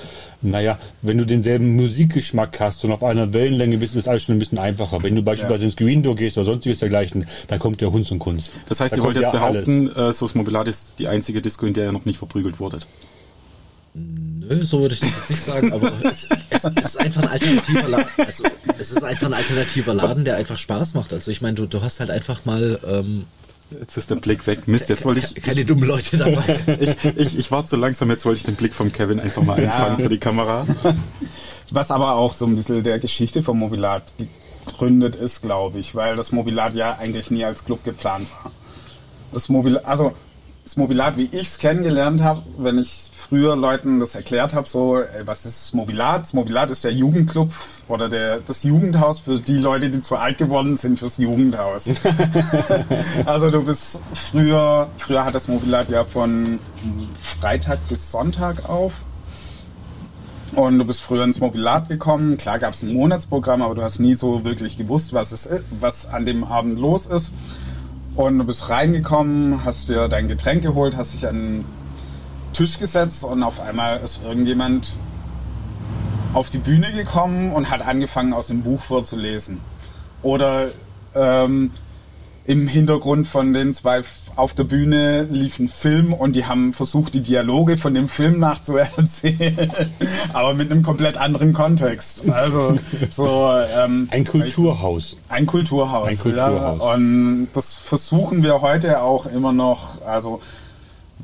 [0.41, 4.35] naja, wenn du denselben Musikgeschmack hast und auf einer Wellenlänge bist, ist das alles schon
[4.35, 5.01] ein bisschen einfacher.
[5.03, 8.19] Wenn du beispielsweise ins Green Door gehst oder sonstiges dergleichen, dann kommt der Hund und
[8.19, 8.51] Kunst.
[8.67, 9.65] Das heißt, Da ihr wollt jetzt ja alles.
[9.65, 12.85] behaupten, äh, Sos Mobilat ist die einzige Disco, in der ihr noch nicht verprügelt wurdet.
[13.95, 17.29] Nö, so würde ich das jetzt nicht sagen, aber es, es, es ist einfach ein
[17.29, 18.07] alternativer Laden.
[18.17, 18.43] Also,
[18.77, 21.13] es ist einfach ein alternativer Laden, der einfach Spaß macht.
[21.13, 23.25] Also ich meine, du, du hast halt einfach mal ähm,
[23.71, 24.67] Jetzt ist der Blick weg.
[24.67, 25.41] Mist, jetzt wollte ich.
[25.41, 26.59] keine dummen Leute dabei.
[26.79, 29.57] Ich, ich, ich war zu langsam, jetzt wollte ich den Blick vom Kevin einfach mal
[29.57, 30.67] einfangen für die Kamera.
[31.71, 34.13] Was aber auch so ein bisschen der Geschichte vom Mobilat
[34.67, 38.51] gegründet ist, glaube ich, weil das Mobilat ja eigentlich nie als Club geplant war.
[39.31, 40.13] Das Mobilat, also
[40.65, 44.97] das Mobilat, wie ich es kennengelernt habe, wenn ich früher Leuten das erklärt habe, so,
[44.97, 46.23] ey, was ist Mobilat?
[46.23, 47.53] Das Mobilat ist der Jugendclub
[47.87, 51.87] oder der, das Jugendhaus für die Leute, die zu alt geworden sind fürs Jugendhaus.
[53.25, 56.59] also du bist früher, früher hat das Mobilat ja von
[57.39, 58.93] Freitag bis Sonntag auf.
[60.55, 62.37] Und du bist früher ins Mobilat gekommen.
[62.37, 65.47] Klar gab es ein Monatsprogramm, aber du hast nie so wirklich gewusst, was es
[65.79, 67.33] was an dem Abend los ist.
[68.15, 71.65] Und du bist reingekommen, hast dir dein Getränk geholt, hast dich an den
[72.53, 74.95] Tisch gesetzt und auf einmal ist irgendjemand
[76.33, 79.59] auf die Bühne gekommen und hat angefangen, aus dem Buch vorzulesen.
[80.21, 80.67] Oder
[81.13, 81.71] ähm,
[82.45, 84.03] im Hintergrund von den zwei
[84.35, 88.39] auf der Bühne lief ein Film und die haben versucht, die Dialoge von dem Film
[88.39, 89.71] nachzuerzählen,
[90.33, 92.29] aber mit einem komplett anderen Kontext.
[92.29, 92.77] Also
[93.11, 95.17] so ähm, ein Kulturhaus.
[95.29, 96.07] Ein Kulturhaus.
[96.07, 96.79] Ein Kulturhaus.
[96.79, 96.93] Ja.
[96.93, 100.01] Und das versuchen wir heute auch immer noch.
[100.05, 100.41] Also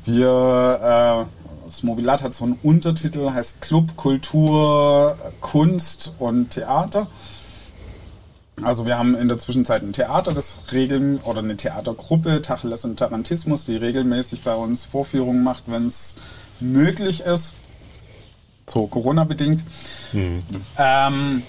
[0.04, 7.06] wir äh, das Mobilat hat so einen Untertitel, heißt Club, Kultur, Kunst und Theater.
[8.64, 12.98] Also wir haben in der Zwischenzeit ein Theater, das regeln oder eine Theatergruppe, Tacheles und
[12.98, 16.16] Tarantismus, die regelmäßig bei uns Vorführungen macht, wenn es
[16.60, 17.54] möglich ist.
[18.68, 19.62] So Corona-bedingt.
[20.12, 20.42] Mhm.
[20.78, 21.42] Ähm,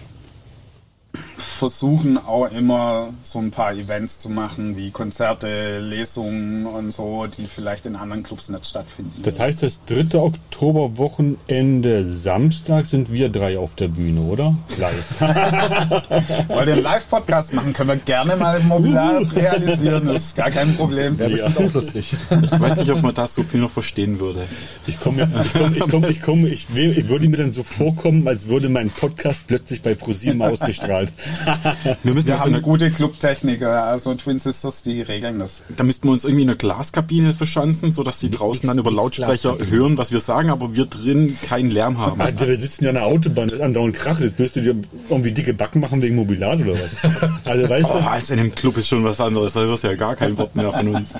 [1.43, 7.45] versuchen auch immer so ein paar Events zu machen, wie Konzerte, Lesungen und so, die
[7.45, 9.21] vielleicht in anderen Clubs nicht stattfinden.
[9.23, 10.17] Das heißt, das 3.
[10.17, 14.55] Oktoberwochenende Samstag sind wir drei auf der Bühne, oder?
[14.77, 15.21] Live.
[16.49, 17.73] Wollt ihr einen Live-Podcast machen?
[17.73, 20.07] Können wir gerne mal im Mobilar realisieren.
[20.07, 21.17] Das ist gar kein Problem.
[21.17, 22.13] Wäre bestimmt auch lustig.
[22.41, 24.47] Ich weiß nicht, ob man da so viel noch verstehen würde.
[24.87, 28.27] Ich komme, ich komme, ich komme, ich, komme, ich, ich würde mir dann so vorkommen,
[28.27, 31.11] als würde mein Podcast plötzlich bei ProSieben ausgestrahlt.
[32.03, 35.63] wir müssen wir haben eine gute Clubtechniker, also Twin Sisters, die regeln das.
[35.75, 39.57] Da müssten wir uns irgendwie in eine Glaskabine verschanzen, sodass die draußen dann über Lautsprecher
[39.69, 42.21] hören, was wir sagen, aber wir drin keinen Lärm haben.
[42.21, 44.19] Alter, wir sitzen ja an der Autobahn, das ist andauernd Krach.
[44.19, 44.75] Jetzt willst du dir
[45.09, 46.97] irgendwie dicke Backen machen wegen Mobilat oder was?
[47.45, 48.09] Also weißt oh, du?
[48.09, 50.55] als in dem Club ist schon was anderes, da hörst du ja gar kein Wort
[50.55, 51.13] mehr von uns.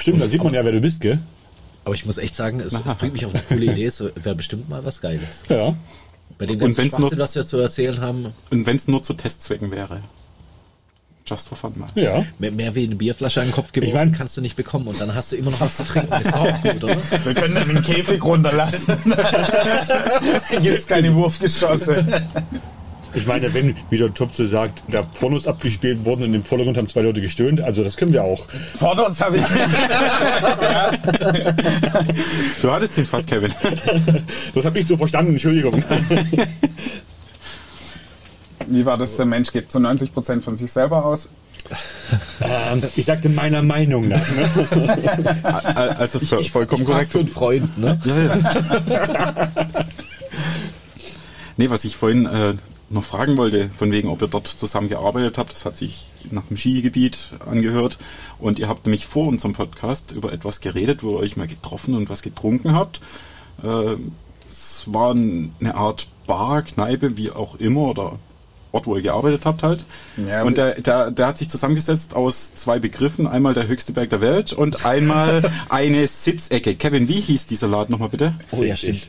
[0.00, 1.18] Stimmt, da sieht man ja, wer du bist, gell?
[1.86, 4.34] Aber ich muss echt sagen, es, es bringt mich auf eine coole Idee, es wäre
[4.34, 5.44] bestimmt mal was Geiles.
[5.48, 5.76] Ja.
[6.38, 8.32] Bei dem ganzen nur, was wir zu erzählen haben.
[8.50, 10.02] Und wenn es nur zu Testzwecken wäre.
[11.26, 11.88] Just for fun mal.
[11.96, 12.24] Ja.
[12.38, 14.86] Mehr, mehr wie eine Bierflasche an den Kopf geworfen ich mein, kannst du nicht bekommen
[14.86, 16.12] und dann hast du immer noch was zu trinken.
[16.12, 16.96] Ist doch auch gut, oder?
[17.24, 18.96] Wir können dann den Käfig runterlassen.
[20.60, 22.22] Jetzt keine Wurfgeschosse.
[23.16, 26.76] Ich meine, wenn, wie der Top so sagt, da Pornos abgespielt wurden und im Vordergrund
[26.76, 28.46] haben zwei Leute gestöhnt, also das können wir auch.
[28.78, 29.42] Pornos habe ich.
[32.62, 33.52] Du hattest den fast, Kevin.
[34.54, 35.82] Das habe ich so verstanden, Entschuldigung.
[38.66, 39.16] Wie war das?
[39.16, 41.28] Der Mensch geht zu 90 Prozent von sich selber aus.
[42.40, 44.28] Ähm, ich sagte meiner Meinung nach.
[44.28, 44.48] Ne?
[45.98, 47.12] Also für, ich, vollkommen ich korrekt.
[47.12, 47.98] Für einen Freund, ne?
[48.04, 49.48] Ja, ja.
[51.56, 52.54] nee, was ich vorhin äh,
[52.88, 55.52] noch fragen wollte, von wegen, ob ihr dort zusammengearbeitet habt.
[55.52, 57.98] Das hat sich nach dem Skigebiet angehört.
[58.38, 61.94] Und ihr habt nämlich vor unserem Podcast über etwas geredet, wo ihr euch mal getroffen
[61.94, 63.00] und was getrunken habt.
[63.62, 63.96] Äh,
[64.48, 68.18] es war eine Art Bar, Kneipe, wie auch immer, oder
[68.76, 69.86] Ort, wo ihr gearbeitet habt halt.
[70.16, 73.26] Ja, und der, der, der hat sich zusammengesetzt aus zwei Begriffen.
[73.26, 76.74] Einmal der höchste Berg der Welt und einmal eine Sitzecke.
[76.74, 78.34] Kevin, wie hieß dieser Laden nochmal bitte?
[78.50, 79.08] Oh ja, stimmt.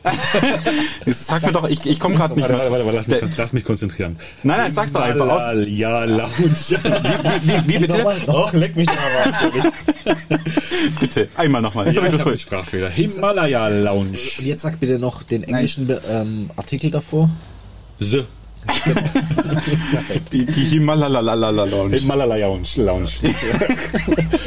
[1.06, 3.52] sag mir doch, ich, ich komme gerade nicht warte, warte, warte, lass, mich, der, lass
[3.52, 4.16] mich konzentrieren.
[4.42, 5.66] Nein, nein, sag's doch einfach aus.
[5.66, 6.30] Ja, Lounge.
[6.38, 8.04] Wie, wie, wie bitte?
[8.24, 9.72] Doch, leck mich mal
[11.00, 11.92] Bitte, einmal nochmal.
[11.92, 12.88] Ja, ich ich Sprachfehler.
[12.88, 14.18] Himalaya Lounge.
[14.38, 17.28] Und jetzt sag bitte noch den englischen ähm, Artikel davor.
[17.98, 18.24] The
[20.32, 21.96] die, die Himalaya Lounge.
[21.96, 22.68] Himalaya Lounge.
[22.76, 23.08] Lounge.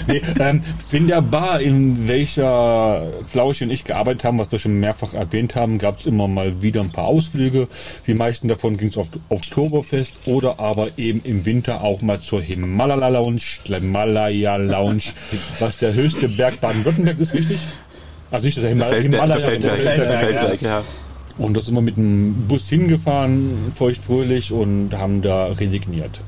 [0.08, 4.80] nee, ähm, in der Bar, in welcher Flausch und ich gearbeitet haben, was wir schon
[4.80, 7.68] mehrfach erwähnt haben, gab es immer mal wieder ein paar Ausflüge.
[8.08, 12.42] Die meisten davon ging es auf Oktoberfest oder aber eben im Winter auch mal zur
[12.42, 15.04] Himalaya Lounge, Himalaya Lounge,
[15.60, 17.60] was der höchste Berg Baden-Württembergs ist, richtig?
[18.30, 20.84] Also nicht das Himalaya, Himalaya, der Feldberg, der Feldberg, der Feldberg, ja.
[21.38, 26.22] Und da sind wir mit dem Bus hingefahren, feuchtfröhlich, und haben da resigniert.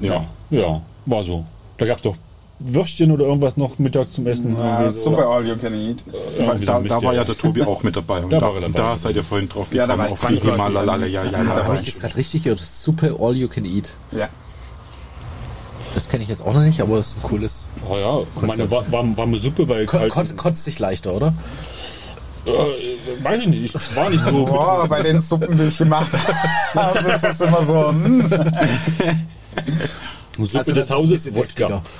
[0.00, 1.44] Ja, ja, war so.
[1.78, 2.16] Da gab es doch
[2.58, 4.56] Würstchen oder irgendwas noch mittags zum Essen.
[4.56, 6.02] Ja, super all you can eat.
[6.38, 8.20] Ja, da, da war ja der Tobi auch mit dabei.
[8.24, 9.90] Und da, da, da seid ihr vorhin drauf gekommen.
[9.90, 11.06] Ja, da war auf die Himalaya.
[11.06, 12.60] Ja, ja, ja, da habe ich das gerade richtig gehört.
[12.60, 13.90] Super all you can eat.
[14.12, 14.28] Ja.
[15.94, 17.68] Das kenne ich jetzt auch noch nicht, aber es ist ein cooles.
[17.88, 19.98] Oh ja, meine warme, warme Suppe bei Ko
[20.36, 21.32] Kotzt sich leichter, oder?
[22.46, 24.44] Äh, weiß ich nicht, ich war nicht so.
[24.44, 26.12] Boah, bei den Suppen, die ich gemacht
[26.74, 27.88] habe, ist das immer so.
[27.88, 28.22] Hm.
[30.38, 31.82] Suppe also des Hauses Wodka.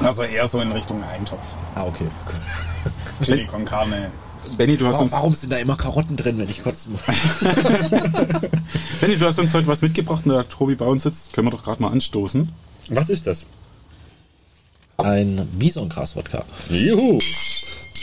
[0.00, 1.42] Also eher so in Richtung Eintopf.
[1.74, 2.06] Ah, okay.
[3.24, 4.12] Chili con Carne.
[4.56, 7.02] Benny, du hast Warum, uns, warum sind da immer Karotten drin, wenn ich kotzen muss?
[9.00, 11.32] Benny, du hast uns heute was mitgebracht und da Tobi bei uns sitzt.
[11.32, 12.48] Können wir doch gerade mal anstoßen.
[12.90, 13.46] Was ist das?
[14.98, 16.44] Ein Bisongras-Wodka.
[16.70, 17.18] Juhu!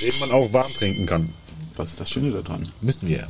[0.02, 1.30] Den man auch warm trinken kann.
[1.76, 2.70] Was ist das Schöne daran?
[2.82, 3.28] Müssen wir ja.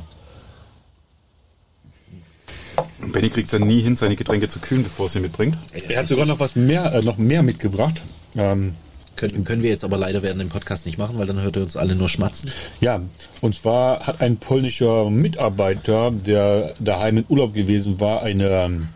[3.00, 5.56] Und Benny kriegt es ja nie hin, seine Getränke zu kühlen, bevor er sie mitbringt.
[5.88, 8.00] Er hat sogar noch was mehr, äh, noch mehr mitgebracht.
[8.36, 8.74] Ähm,
[9.16, 11.62] Können, können wir jetzt aber leider während dem Podcast nicht machen, weil dann hört ihr
[11.62, 12.50] uns alle nur schmatzen.
[12.80, 13.00] ja,
[13.40, 18.88] und zwar hat ein polnischer Mitarbeiter, der daheim in Urlaub gewesen war, eine ähm,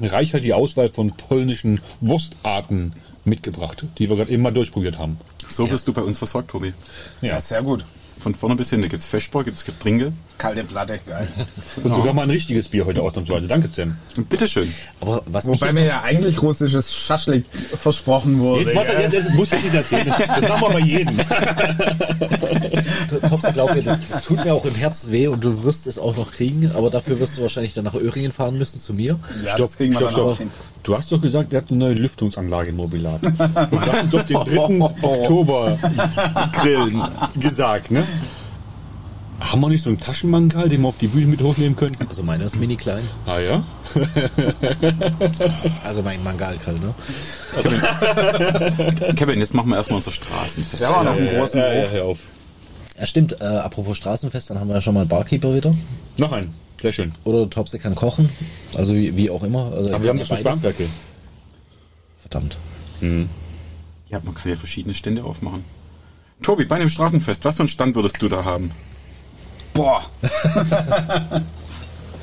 [0.00, 2.94] reichhaltige Auswahl von polnischen Wurstarten
[3.28, 5.18] mitgebracht, die wir gerade eben mal durchprobiert haben.
[5.48, 6.72] So wirst du bei uns versorgt, Tobi.
[7.20, 7.84] Ja, sehr gut.
[8.20, 8.82] Von vorne bis hin.
[8.82, 10.12] Da gibt es Feschbar, gibt es Getränke.
[10.38, 11.28] Kalte Platte, geil.
[11.82, 13.46] Und sogar mal ein richtiges Bier heute ausnahmsweise.
[13.46, 13.96] Danke, Sam.
[14.28, 14.72] Bitteschön.
[15.00, 17.44] Aber was Wobei mir ja eigentlich russisches Schaschlik
[17.80, 18.64] versprochen wurde.
[18.64, 19.00] Jetzt, was, gell?
[19.02, 20.08] jetzt, jetzt muss ich nicht erzählen.
[20.08, 21.18] Das machen wir bei jedem.
[23.28, 25.98] Topsy, glaub mir, das, das tut mir auch im Herzen weh und du wirst es
[25.98, 29.18] auch noch kriegen, aber dafür wirst du wahrscheinlich dann nach Öhringen fahren müssen zu mir.
[29.44, 30.48] ja, das kriegen wir stopp, dann stopp.
[30.88, 33.22] Du hast doch gesagt, ihr habt eine neue Lüftungsanlage im Mobilat.
[33.22, 34.80] Und du hast doch den 3.
[35.02, 35.78] Oktober
[36.54, 37.02] Grillen.
[37.38, 38.06] gesagt, ne?
[39.38, 41.94] Haben wir nicht so einen Taschenmangal, den wir auf die Bühne mit hochnehmen können?
[42.08, 43.06] Also meiner ist mini klein.
[43.26, 43.64] Ah ja?
[45.84, 46.94] Also mein Mangalgrill, ne?
[49.14, 50.80] Kevin, jetzt machen wir erstmal unser Straßenfest.
[50.80, 52.20] Der war noch einen großen ja, ja, auf.
[52.98, 53.38] Ja, stimmt.
[53.42, 55.74] Äh, apropos Straßenfest, dann haben wir ja schon mal einen Barkeeper wieder.
[56.16, 56.54] Noch ein.
[56.80, 57.12] Sehr schön.
[57.24, 58.28] Oder Topsy kann kochen.
[58.74, 59.72] Also wie, wie auch immer.
[59.72, 60.52] Also Aber ich wir haben ja schon beides.
[60.52, 60.88] Spanferkel.
[62.18, 62.58] Verdammt.
[63.00, 65.64] Ja, man kann ja verschiedene Stände aufmachen.
[66.42, 68.70] Tobi, bei einem Straßenfest, was für einen Stand würdest du da haben?
[69.74, 70.02] Boah,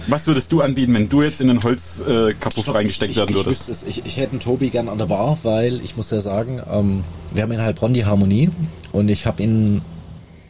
[0.08, 3.36] Was würdest du anbieten, wenn du jetzt in den Holzkapuff äh, reingesteckt ich, werden ich,
[3.36, 3.70] würdest?
[3.70, 3.84] es.
[3.84, 7.04] ich, ich hätte einen Tobi gern an der Bar, weil ich muss ja sagen, ähm,
[7.34, 8.50] wir haben in Heilbronn die Harmonie
[8.92, 9.82] und ich habe ihn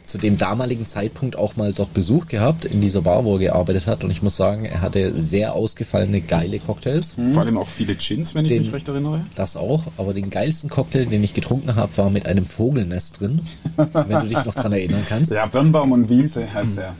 [0.06, 3.86] zu dem damaligen Zeitpunkt auch mal dort besucht gehabt, in dieser Bar, wo er gearbeitet
[3.86, 7.14] hat und ich muss sagen, er hatte sehr ausgefallene, geile Cocktails.
[7.32, 9.26] Vor allem auch viele Gins, wenn ich Den- mich recht erinnere.
[9.34, 13.40] Das auch, aber den geilsten Cocktail, den ich getrunken habe, war mit einem Vogelnest drin,
[13.76, 15.32] wenn du dich noch dran erinnern kannst.
[15.32, 16.94] ja, Birnbaum und Wiese heißt er.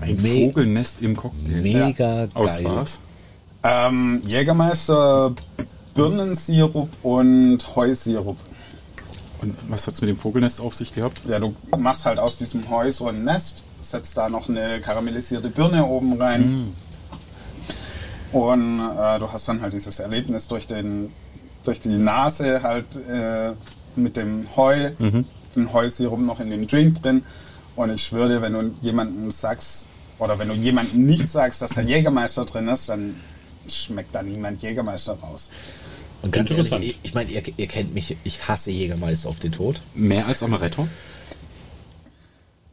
[0.00, 1.60] Ein Me- Vogelnest im Cocktail.
[1.62, 2.66] Mega Aus geil.
[2.74, 2.98] was?
[3.64, 5.34] Ähm, Jägermeister,
[5.94, 8.36] Birnensirup und Heusirup.
[9.40, 11.22] Und was hat's mit dem Vogelnest auf sich gehabt?
[11.28, 15.48] Ja, du machst halt aus diesem Heu so ein Nest, setzt da noch eine karamellisierte
[15.48, 16.74] Birne oben rein.
[18.32, 21.12] Und äh, du hast dann halt dieses Erlebnis durch, den,
[21.64, 23.52] durch die Nase halt äh,
[23.96, 24.90] mit dem Heu,
[25.56, 27.24] den Heusirup noch in dem Drink drin.
[27.76, 29.86] Und ich schwöre wenn du jemandem sagst,
[30.18, 33.14] oder wenn du jemandem nicht sagst, dass da Jägermeister drin ist, dann
[33.68, 35.50] schmeckt da niemand Jägermeister raus.
[36.22, 36.82] Und ganz Interessant.
[36.82, 39.80] ehrlich, ich, ich meine, ihr, ihr kennt mich, ich hasse Jägermeister auf den Tod.
[39.94, 40.88] Mehr als Amaretto?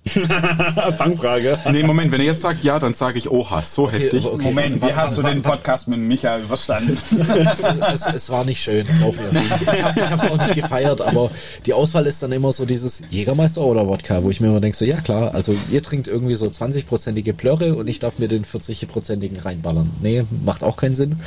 [0.97, 1.57] Fangfrage.
[1.71, 4.23] Nee, Moment, wenn er jetzt sagt ja, dann sage ich Oha, so heftig.
[4.23, 4.43] aber okay.
[4.43, 5.41] Moment, wie hast du den.
[5.41, 6.97] Podcast mit Michael verstanden?
[7.93, 9.41] es, es war nicht schön, glaub mir.
[9.41, 11.31] Ich habe ich hab's auch nicht gefeiert, aber
[11.65, 14.77] die Auswahl ist dann immer so dieses Jägermeister oder Wodka, wo ich mir immer denke,
[14.77, 18.45] so ja klar, also ihr trinkt irgendwie so 20-prozentige Plörre und ich darf mir den
[18.45, 19.91] 40-prozentigen reinballern.
[20.01, 21.17] Nee, macht auch keinen Sinn.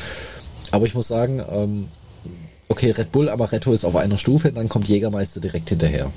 [0.70, 1.88] Aber ich muss sagen, ähm,
[2.68, 6.12] okay, Red Bull Amaretto ist auf einer Stufe, dann kommt Jägermeister direkt hinterher.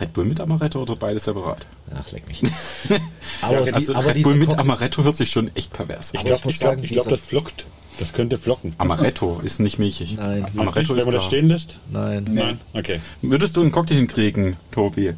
[0.00, 1.66] Red Bull mit Amaretto oder beides separat?
[1.94, 2.42] Ach, leck mich.
[3.42, 6.20] Aber, die, Also aber Red Bull mit Amaretto hört sich schon echt pervers an.
[6.20, 7.66] Ich glaube, ich glaub, sagen, ich glaub, das flockt.
[7.98, 8.74] Das könnte flocken.
[8.78, 10.16] Amaretto ist nicht milchig.
[10.16, 10.46] Nein.
[10.56, 11.30] Amaretto wenn ist man das klar.
[11.30, 11.78] stehen lässt?
[11.90, 12.28] Nein.
[12.30, 12.60] Nein.
[12.72, 13.00] Okay.
[13.22, 15.14] Würdest du einen Cocktail hinkriegen, Tobi?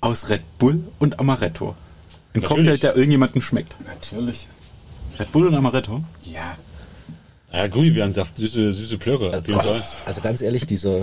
[0.00, 1.76] Aus Red Bull und Amaretto.
[2.34, 2.48] Ein Natürlich.
[2.48, 3.76] Cocktail, der irgendjemandem schmeckt.
[3.86, 4.48] Natürlich.
[5.20, 6.02] Red Bull und Amaretto?
[6.24, 6.56] Ja.
[7.52, 9.36] Ja, Gummibärensaft, süße, süße Plörre.
[9.36, 9.82] Auf jeden Fall.
[10.06, 11.00] Also ganz ehrlich, dieser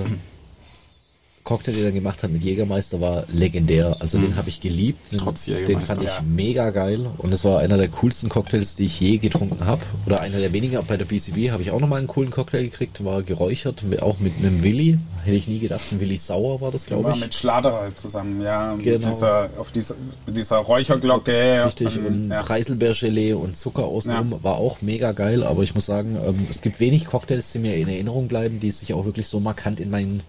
[1.47, 3.95] Cocktail, den er gemacht hat mit Jägermeister, war legendär.
[3.99, 5.11] Also den habe ich geliebt.
[5.11, 5.87] Den, Trotz den Jägermeister.
[5.95, 6.21] fand ich Ja.
[6.27, 7.07] mega geil.
[7.17, 9.81] Und es war einer der coolsten Cocktails, die ich je getrunken habe.
[10.05, 10.77] Oder einer der wenigen.
[10.85, 13.03] Bei der BCB habe ich auch nochmal einen coolen Cocktail gekriegt.
[13.05, 14.97] War geräuchert, auch mit einem Willi.
[15.23, 17.21] Hätte ich nie gedacht, ein Willi Sauer war das, glaube War ich.
[17.21, 18.75] mit Schladerei zusammen, ja.
[18.75, 19.07] Mit Genau.
[19.09, 21.63] dieser, auf dieser, mit dieser Räucherglocke.
[21.65, 22.41] Richtig, und ja.
[22.41, 24.43] Preiselbeergelee und Zucker außenrum Ja.
[24.43, 27.75] war auch mega geil, aber ich muss sagen, ähm, es gibt wenig Cocktails, die mir
[27.75, 30.21] in Erinnerung bleiben, die sich auch wirklich so markant in mein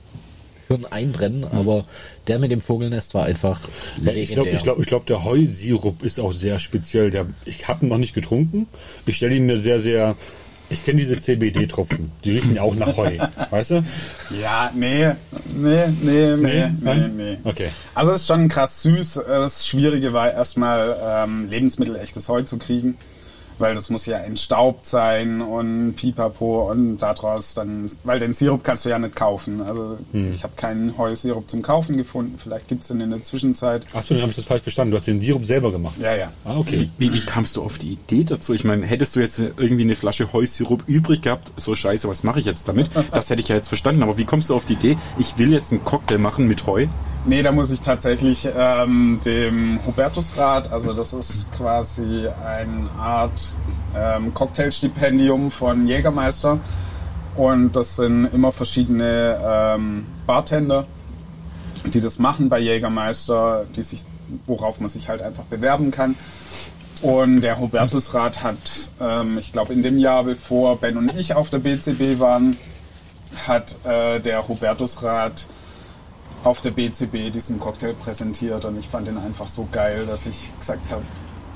[0.68, 1.84] Hirn einbrennen, aber
[2.28, 3.60] der mit dem Vogelnest war einfach
[4.02, 4.22] Ja, legendär.
[4.22, 7.10] ich glaube, ich glaub, ich glaub, der Heusirup ist auch sehr speziell.
[7.10, 8.66] Der, ich habe ihn noch nicht getrunken.
[9.06, 10.14] Ich stelle ihn mir sehr, sehr.
[10.70, 12.12] Ich kenne diese CBD-Tropfen.
[12.24, 13.16] Die riechen ja auch nach Heu.
[13.50, 13.82] Weißt du?
[14.38, 15.12] Ja, nee,
[15.56, 17.38] nee, nee, nee, nee, nee.
[17.44, 17.68] Okay.
[17.94, 19.20] Also es ist schon krass süß.
[19.26, 22.98] Das Schwierige war erstmal ähm, lebensmittelechtes Heu zu kriegen.
[23.58, 28.84] Weil das muss ja entstaubt sein und pipapo und daraus dann, weil den Sirup kannst
[28.84, 29.60] du ja nicht kaufen.
[29.60, 30.32] Also hm.
[30.32, 32.38] ich habe keinen Heusirup zum Kaufen gefunden.
[32.38, 33.84] Vielleicht gibt es den in der Zwischenzeit.
[33.94, 34.92] Achso, dann habe ich das falsch verstanden.
[34.92, 35.94] Du hast den Sirup selber gemacht.
[36.00, 36.32] Ja, ja.
[36.44, 36.88] Ah, okay.
[36.98, 38.54] Wie, wie kamst du auf die Idee dazu?
[38.54, 42.40] Ich meine, hättest du jetzt irgendwie eine Flasche Heusirup übrig gehabt, so scheiße, was mache
[42.40, 42.90] ich jetzt damit?
[43.12, 44.02] Das hätte ich ja jetzt verstanden.
[44.02, 46.86] Aber wie kommst du auf die Idee, ich will jetzt einen Cocktail machen mit Heu?
[47.24, 53.56] Nee, da muss ich tatsächlich ähm, dem Hubertusrat, also das ist quasi eine Art
[53.94, 56.58] ähm, Cocktailstipendium von Jägermeister
[57.36, 60.86] und das sind immer verschiedene ähm, Bartender,
[61.84, 64.04] die das machen bei Jägermeister, die sich,
[64.46, 66.14] worauf man sich halt einfach bewerben kann.
[67.02, 68.56] Und der Hubertusrat hat,
[69.00, 72.56] ähm, ich glaube in dem Jahr, bevor Ben und ich auf der BCB waren,
[73.46, 75.46] hat äh, der Hubertusrat
[76.44, 80.50] auf der BCB diesen Cocktail präsentiert und ich fand den einfach so geil, dass ich
[80.58, 81.02] gesagt habe,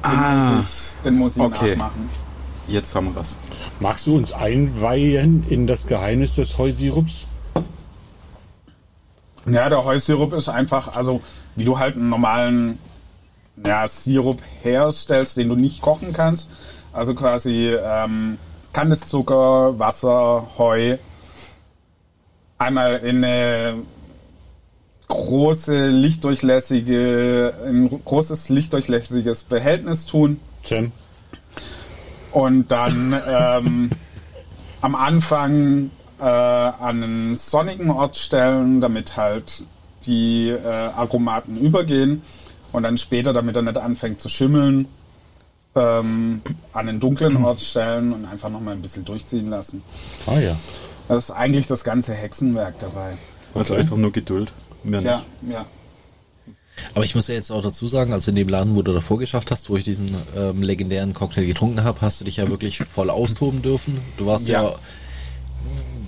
[0.05, 1.77] den, ah, muss ich, den muss ich okay.
[1.77, 2.09] nachmachen.
[2.69, 3.37] Jetzt haben wir das.
[3.81, 7.25] Magst du uns einweihen in das Geheimnis des Heusirups?
[9.47, 11.21] Ja, der Heusirup ist einfach, also
[11.57, 12.79] wie du halt einen normalen
[13.65, 16.51] ja, Sirup herstellst, den du nicht kochen kannst.
[16.93, 18.39] Also quasi ähm,
[18.73, 20.97] Kandiszucker, Wasser, Heu.
[22.59, 23.75] Einmal in eine
[25.13, 30.41] große lichtdurchlässige, ein großes lichtdurchlässiges Behältnis tun.
[30.63, 30.91] Tim.
[32.33, 33.91] Und dann ähm,
[34.81, 39.65] am Anfang äh, an einen sonnigen Ort stellen, damit halt
[40.07, 42.23] die äh, Aromaten übergehen.
[42.73, 44.87] Und dann später, damit er nicht anfängt zu schimmeln,
[45.75, 46.41] ähm,
[46.73, 49.83] an einen dunklen Ort stellen und einfach nochmal ein bisschen durchziehen lassen.
[50.27, 50.57] Ah ja.
[51.09, 53.19] Das ist eigentlich das ganze Hexenwerk dabei.
[53.55, 53.83] Also okay.
[53.83, 54.53] einfach nur Geduld.
[54.85, 55.67] Mehr ja, ja.
[56.95, 59.19] Aber ich muss ja jetzt auch dazu sagen, also in dem Laden, wo du davor
[59.19, 62.79] geschafft hast, wo ich diesen ähm, legendären Cocktail getrunken habe, hast du dich ja wirklich
[62.79, 63.99] voll austoben dürfen.
[64.17, 64.75] Du warst ja, ja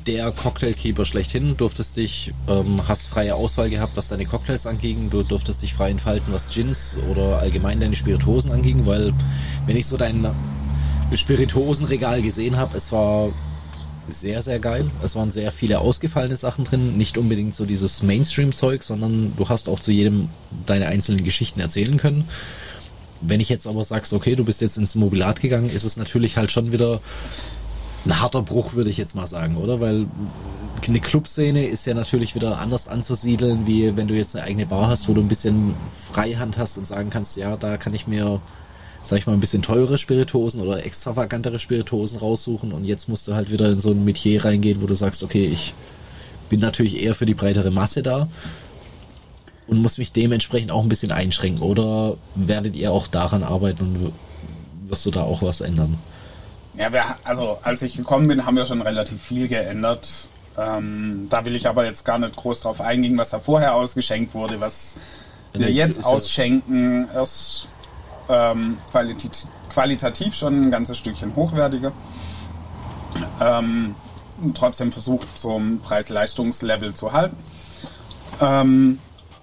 [0.07, 5.23] der Cocktailkeeper schlechthin, durftest dich, ähm, hast freie Auswahl gehabt, was deine Cocktails anging, du
[5.23, 9.15] durftest dich frei entfalten, was Gins oder allgemein deine Spirituosen anging, weil
[9.67, 10.27] wenn ich so dein
[11.15, 13.31] Spirituosenregal gesehen habe, es war
[14.09, 14.91] sehr, sehr geil.
[15.03, 16.97] Es waren sehr viele ausgefallene Sachen drin.
[16.97, 20.29] Nicht unbedingt so dieses Mainstream-Zeug, sondern du hast auch zu jedem
[20.67, 22.29] deine einzelnen Geschichten erzählen können.
[23.21, 26.37] Wenn ich jetzt aber sagst, okay, du bist jetzt ins Mobilat gegangen, ist es natürlich
[26.37, 27.01] halt schon wieder
[28.05, 29.81] ein harter Bruch, würde ich jetzt mal sagen, oder?
[29.81, 30.07] Weil
[30.87, 34.89] eine Clubszene ist ja natürlich wieder anders anzusiedeln, wie wenn du jetzt eine eigene Bar
[34.89, 35.75] hast, wo du ein bisschen
[36.13, 38.43] Freihand hast und sagen kannst, ja, da kann ich mir
[39.05, 43.35] sag ich mal, ein bisschen teure Spirituosen oder extravagantere Spirituosen raussuchen und jetzt musst du
[43.35, 45.75] halt wieder in so ein Metier reingehen, wo du sagst, okay, ich
[46.49, 48.29] bin natürlich eher für die breitere Masse da
[49.67, 51.63] und muss mich dementsprechend auch ein bisschen einschränken.
[51.63, 54.13] Oder werdet ihr auch daran arbeiten und
[54.89, 55.99] wirst du da auch was ändern?
[56.77, 60.09] Ja, wir, also als ich gekommen bin, haben wir schon relativ viel geändert.
[60.59, 64.35] Ähm, da will ich aber jetzt gar nicht groß drauf eingehen, was da vorher ausgeschenkt
[64.35, 64.97] wurde, was
[65.53, 67.09] wir jetzt ausschenken.
[67.13, 67.69] Erst
[68.29, 71.93] ähm, qualit qualitativ schon ein ganzes Stückchen hochwertiger.
[73.41, 73.95] Ähm,
[74.55, 77.37] trotzdem versucht, so ein Preis-Leistungs-Level zu halten.
[78.41, 78.99] Ähm,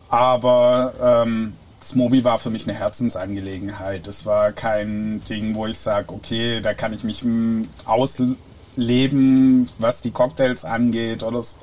[0.10, 4.08] aber ähm, das Mobi war für mich eine Herzensangelegenheit.
[4.08, 10.02] Es war kein Ding, wo ich sage, okay, da kann ich mich hm, ausleben, was
[10.02, 11.58] die Cocktails angeht oder so.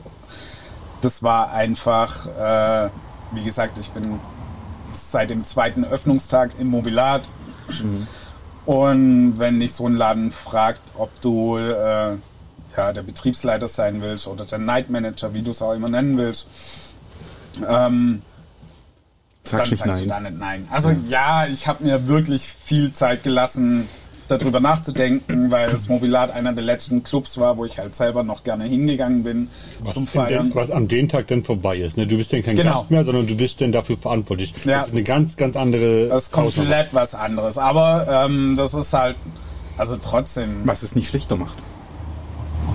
[1.03, 2.91] Das war einfach, äh,
[3.33, 4.19] wie gesagt, ich bin
[4.93, 7.23] seit dem zweiten Öffnungstag im Mobilat.
[7.83, 8.07] Mhm.
[8.67, 12.17] Und wenn dich so ein Laden fragt, ob du äh,
[12.77, 16.17] ja, der Betriebsleiter sein willst oder der Night Manager, wie du es auch immer nennen
[16.19, 16.49] willst,
[17.67, 18.23] ähm,
[19.43, 20.01] Sag dann sagst nein.
[20.01, 20.69] du da nicht nein.
[20.71, 23.89] Also ja, ja ich habe mir wirklich viel Zeit gelassen,
[24.29, 28.45] darüber nachzudenken, weil das Mobilat einer der letzten Clubs war, wo ich halt selber noch
[28.45, 29.49] gerne hingegangen bin
[29.81, 30.49] was zum Feiern.
[30.49, 31.97] Den, was an dem Tag dann vorbei ist.
[31.97, 32.07] Ne?
[32.07, 32.75] Du bist dann kein genau.
[32.75, 34.55] Gast mehr, sondern du bist dann dafür verantwortlich.
[34.65, 34.79] Ja.
[34.79, 36.09] Das ist eine ganz, ganz andere.
[36.09, 37.59] Das ist komplett was anderes.
[37.59, 39.17] Aber ähm, das ist halt,
[39.77, 40.63] also trotzdem.
[40.65, 41.59] Was es nicht schlechter macht.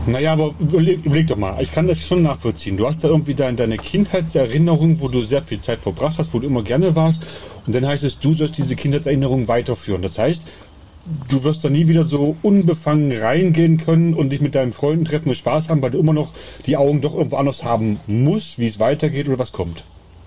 [0.05, 2.75] Naja, aber überleg, überleg, doch mal, ich kann das schon nachvollziehen.
[2.75, 6.39] Du hast da irgendwie deine, deine Kindheitserinnerung, wo du sehr viel Zeit verbracht hast, wo
[6.39, 7.23] du immer gerne warst.
[7.65, 10.01] Und dann heißt es, du sollst diese Kindheitserinnerung weiterführen.
[10.01, 10.45] Das heißt,
[11.29, 15.29] du wirst da nie wieder so unbefangen reingehen können und dich mit deinen Freunden treffen
[15.29, 16.31] und Spaß haben, weil du immer noch
[16.65, 19.83] die Augen doch irgendwo anders haben musst, wie es weitergeht oder was kommt.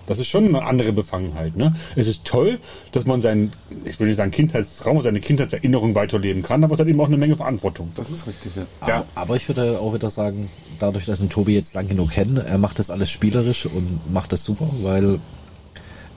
[0.07, 1.57] Das ist schon eine andere Befangenheit.
[1.57, 1.75] Ne?
[1.97, 2.59] Es ist toll,
[2.93, 3.53] dass man seinen,
[3.85, 7.17] ich will nicht sagen Kindheitstraum, seine Kindheitserinnerung weiterleben kann, aber es hat eben auch eine
[7.17, 7.91] Menge Verantwortung.
[7.97, 8.67] Das ist richtig, ja.
[8.81, 9.05] Aber, ja.
[9.17, 10.49] aber ich würde auch wieder sagen,
[10.79, 14.33] dadurch, dass ich Tobi jetzt lang genug kenne, er macht das alles spielerisch und macht
[14.33, 15.19] das super, weil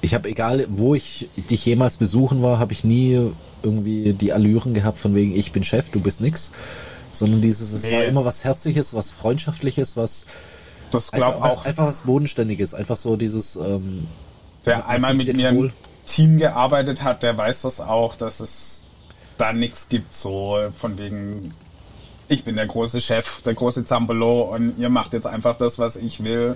[0.02, 3.32] ich habe egal, wo ich dich jemals besuchen war, habe ich nie
[3.64, 6.52] irgendwie die Allüren gehabt von wegen ich bin Chef, du bist nix,
[7.12, 7.94] sondern dieses es Nee.
[7.94, 10.26] war immer was herzliches, was freundschaftliches, was
[10.92, 14.08] Das glaube einfach, auch, einfach was bodenständiges, einfach so dieses ähm,
[14.64, 15.72] wer einmal mit mir im
[16.06, 18.84] Team gearbeitet hat, der weiß das auch, dass es
[19.38, 21.54] da nichts gibt, so von wegen,
[22.28, 25.96] ich bin der große Chef, der große Zambolo und ihr macht jetzt einfach das, was
[25.96, 26.56] ich will,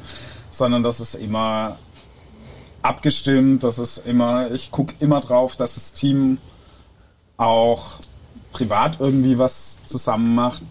[0.51, 1.77] sondern das ist immer
[2.83, 6.37] abgestimmt, das ist immer, ich gucke immer drauf, dass das Team
[7.37, 7.95] auch
[8.51, 10.61] privat irgendwie was zusammen macht.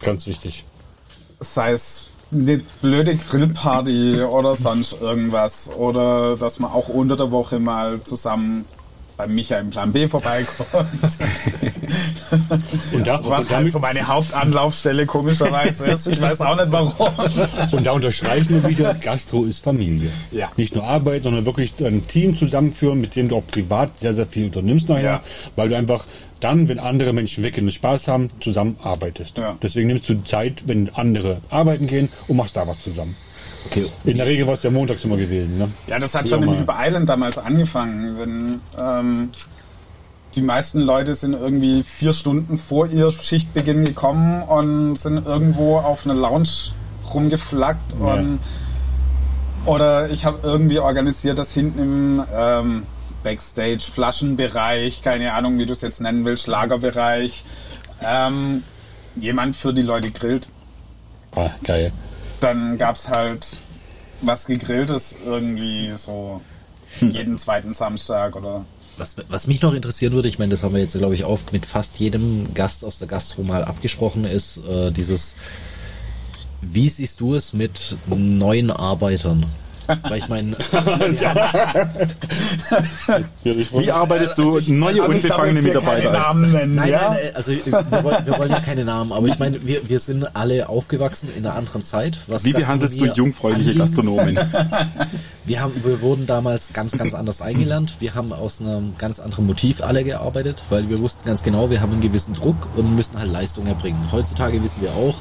[0.00, 0.64] Ganz wichtig.
[1.40, 5.70] sei es eine blöde Grillparty oder sonst irgendwas.
[5.74, 8.64] Oder dass man auch unter der Woche mal zusammen
[9.16, 10.58] bei Micha im Plan B vorbeikommt.
[12.92, 16.06] Und da, Was und halt so meine Hauptanlaufstelle komischerweise ist.
[16.18, 17.08] Ich weiß auch nicht warum.
[17.72, 20.10] Und da unterstreichen wir wieder, Gastro ist Familie.
[20.30, 20.50] Ja.
[20.56, 24.26] Nicht nur Arbeit, sondern wirklich ein Team zusammenführen, mit dem du auch privat sehr, sehr
[24.26, 25.20] viel unternimmst nachher, Ja.
[25.56, 26.06] weil du einfach
[26.40, 29.38] dann, wenn andere Menschen weggehen und Spaß haben, zusammenarbeitest.
[29.38, 29.56] Ja.
[29.62, 33.16] Deswegen nimmst du Zeit, wenn andere arbeiten gehen und machst da was zusammen.
[33.66, 35.58] okay, In der Regel war es ja montags immer gewesen.
[35.58, 35.68] Ne?
[35.88, 38.18] Ja, das hat Früher schon nämlich bei Island damals angefangen.
[38.18, 39.30] Wenn, ähm,
[40.34, 46.04] die meisten Leute sind irgendwie vier Stunden vor ihr Schichtbeginn gekommen und sind irgendwo auf
[46.04, 46.72] einer Lounge
[47.12, 47.94] rumgeflackt.
[48.00, 48.14] Ja.
[48.14, 48.40] Und,
[49.64, 52.86] oder ich habe irgendwie organisiert, dass hinten im ähm,
[53.22, 57.44] Backstage, Flaschenbereich, keine Ahnung, wie du es jetzt nennen willst, Lagerbereich,
[58.02, 58.62] ähm,
[59.16, 60.48] jemand für die Leute grillt.
[61.34, 61.92] Ah, geil.
[62.40, 63.46] Dann gab's halt
[64.20, 66.40] was gegrilltes irgendwie so
[67.00, 68.64] jeden zweiten Samstag oder
[68.98, 71.38] was, was mich noch interessieren würde, ich meine, das haben wir jetzt, glaube ich, auch
[71.52, 75.34] mit fast jedem Gast aus der Gastro mal abgesprochen, ist äh, dieses,
[76.60, 79.46] wie siehst du es mit neuen Arbeitern?
[80.02, 80.52] Weil ich meine,
[83.42, 86.12] Wie arbeitest du neue Also ich darf unbefangene jetzt hier Mitarbeiter?
[86.12, 87.08] Namen nennen, nein, ja?
[87.10, 90.00] nein, äh, also wir wollen, wir wollen ja keine Namen, aber ich meine, wir, wir
[90.00, 92.18] sind alle aufgewachsen in einer anderen Zeit.
[92.26, 93.78] Was Wie behandelst du jungfräuliche anging.
[93.78, 94.38] Gastronomen?
[95.44, 97.94] Wir, haben, wir wurden damals ganz, ganz anders eingelernt.
[98.00, 101.80] Wir haben aus einem ganz anderen Motiv alle gearbeitet, weil wir wussten ganz genau, wir
[101.80, 104.12] haben einen gewissen Druck und müssen halt Leistung erbringen.
[104.12, 105.14] Heutzutage wissen wir auch,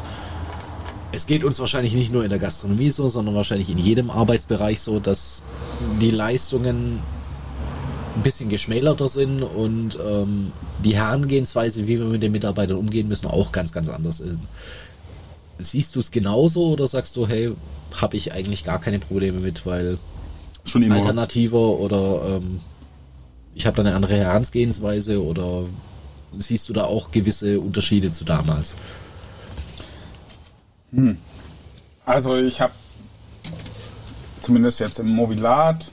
[1.12, 4.82] es geht uns wahrscheinlich nicht nur in der Gastronomie so, sondern wahrscheinlich in jedem Arbeitsbereich
[4.82, 5.43] so, dass
[6.01, 6.99] die Leistungen
[8.16, 10.51] ein bisschen geschmälerter sind und ähm,
[10.84, 14.38] die Herangehensweise, wie wir mit den Mitarbeitern umgehen müssen, auch ganz, ganz anders ist.
[15.60, 17.51] Siehst du es genauso oder sagst du, hey,
[17.95, 19.97] habe ich eigentlich gar keine Probleme mit, weil
[20.66, 20.95] Schon immer.
[20.95, 22.60] alternativer oder ähm,
[23.55, 25.64] ich habe da eine andere Herangehensweise oder
[26.36, 28.76] siehst du da auch gewisse Unterschiede zu damals?
[32.06, 32.74] Also ich habe
[34.42, 35.92] zumindest jetzt im Mobilat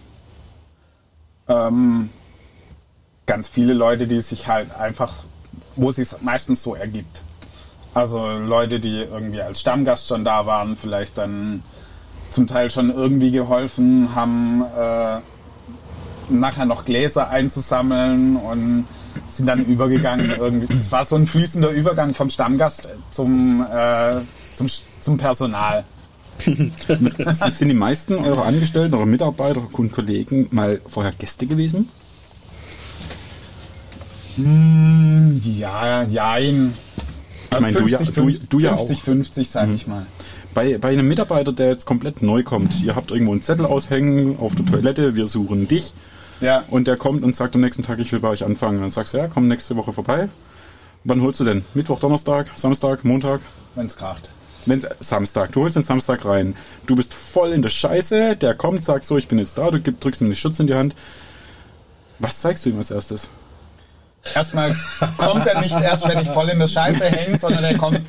[1.49, 2.11] ähm,
[3.27, 5.13] ganz viele Leute, die sich halt einfach,
[5.77, 7.23] wo es sich meistens so ergibt.
[7.95, 11.63] Also Leute, die irgendwie als Stammgast schon da waren, vielleicht dann
[12.31, 15.21] zum Teil schon irgendwie geholfen, haben äh,
[16.31, 18.87] nachher noch Gläser einzusammeln und
[19.31, 20.67] sind dann übergegangen.
[20.71, 24.21] Es war so ein fließender Übergang vom Stammgast zum, äh,
[24.55, 24.69] zum,
[25.01, 25.85] zum Personal.
[26.45, 31.89] Sind die meisten eurer Angestellten, eurer Mitarbeiter und Kollegen mal vorher Gäste gewesen?
[34.37, 36.75] Ja, jein.
[37.53, 38.79] Ich meine, du ja- du- du ja auch.
[38.87, 40.07] 50, 50, sag ich mal.
[40.55, 44.39] Bei, bei einem Mitarbeiter, der jetzt komplett neu kommt, ihr habt irgendwo einen Zettel aushängen
[44.39, 45.93] auf der Toilette, wir suchen dich
[46.41, 48.81] Ja, und der kommt und sagt am nächsten Tag, ich will bei euch anfangen.
[48.81, 50.29] Dann sagst du, ja, komm nächste Woche vorbei.
[51.05, 51.65] Wann holst du denn?
[51.75, 53.41] Mittwoch, Donnerstag, Samstag, Montag?
[53.77, 54.31] wenn's kracht.
[54.67, 56.57] Wenn's Samstag, du holst den Samstag rein.
[56.87, 59.81] Du bist voll in der Scheiße, der kommt, sagt so, ich bin jetzt da, du
[59.81, 60.95] gib, drückst ihm den Schutz in die Hand.
[62.19, 63.29] Was zeigst du ihm als erstes?
[64.35, 64.75] Erstmal
[65.19, 68.01] kommt er nicht erst, wenn ich voll in der Scheiße hänge, sondern er kommt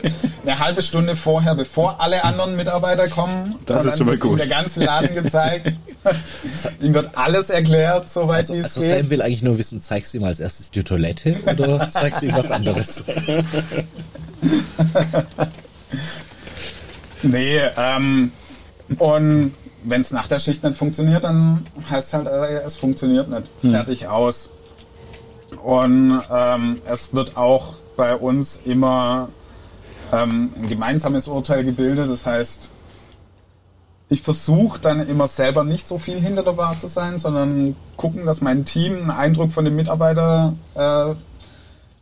[0.44, 3.56] eine halbe Stunde vorher, bevor alle anderen Mitarbeiter kommen.
[3.66, 4.40] Das ist schon mal gut.
[4.40, 5.74] Der ganze Laden gezeigt.
[6.82, 8.92] ihm wird alles erklärt, soweit wie es Also geht.
[8.92, 12.28] Sam will eigentlich nur wissen, zeigst du ihm als erstes die Toilette oder zeigst du
[12.28, 13.04] ihm was anderes?
[17.24, 18.32] Nee, ähm,
[19.00, 19.54] und
[19.84, 23.44] wenn es nach der Schicht nicht funktioniert, dann heißt es halt, äh, es funktioniert nicht.
[23.72, 24.50] Fertig aus.
[25.64, 29.30] Und ähm, es wird auch bei uns immer
[30.12, 32.10] ähm, ein gemeinsames Urteil gebildet.
[32.10, 32.72] Das heißt,
[34.10, 38.26] ich versuche dann immer selber nicht so viel hinter der Bar zu sein, sondern gucken,
[38.26, 41.16] dass mein Team einen Eindruck von dem Mitarbeiter äh,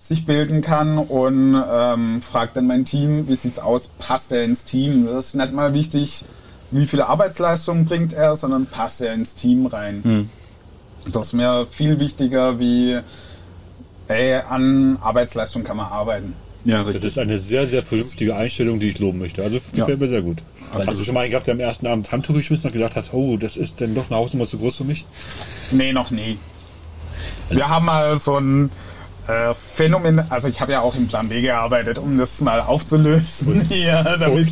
[0.04, 4.66] sich bilden kann und ähm, fragt dann mein Team, wie sieht's aus, passt er ins
[4.66, 5.06] Team?
[5.06, 6.26] Das ist nicht mal wichtig,
[6.72, 10.30] wie viele Arbeitsleistungen bringt er, sondern passt er ins Team rein.
[11.12, 13.00] Das ist mir viel wichtiger wie,
[14.10, 16.34] ey, an Arbeitsleistung kann man arbeiten.
[16.66, 17.04] Ja, Das richtig.
[17.06, 19.42] ist eine sehr, sehr vernünftige Einstellung, die ich loben möchte.
[19.42, 20.40] Also gefällt mir sehr gut.
[20.74, 23.14] Hast du schon mal einen gehabt, der am ersten Abend Handtuch geschmissen und gesagt hat,
[23.14, 25.06] oh, das ist dann doch eine Hausnummer zu groß für mich?
[25.72, 26.38] Nee, noch nie.
[27.50, 28.72] Wir haben mal so ein
[29.28, 33.62] äh, Phänomen, also ich habe ja auch im Plan B gearbeitet, um das mal aufzulösen
[33.68, 34.50] hier, damit,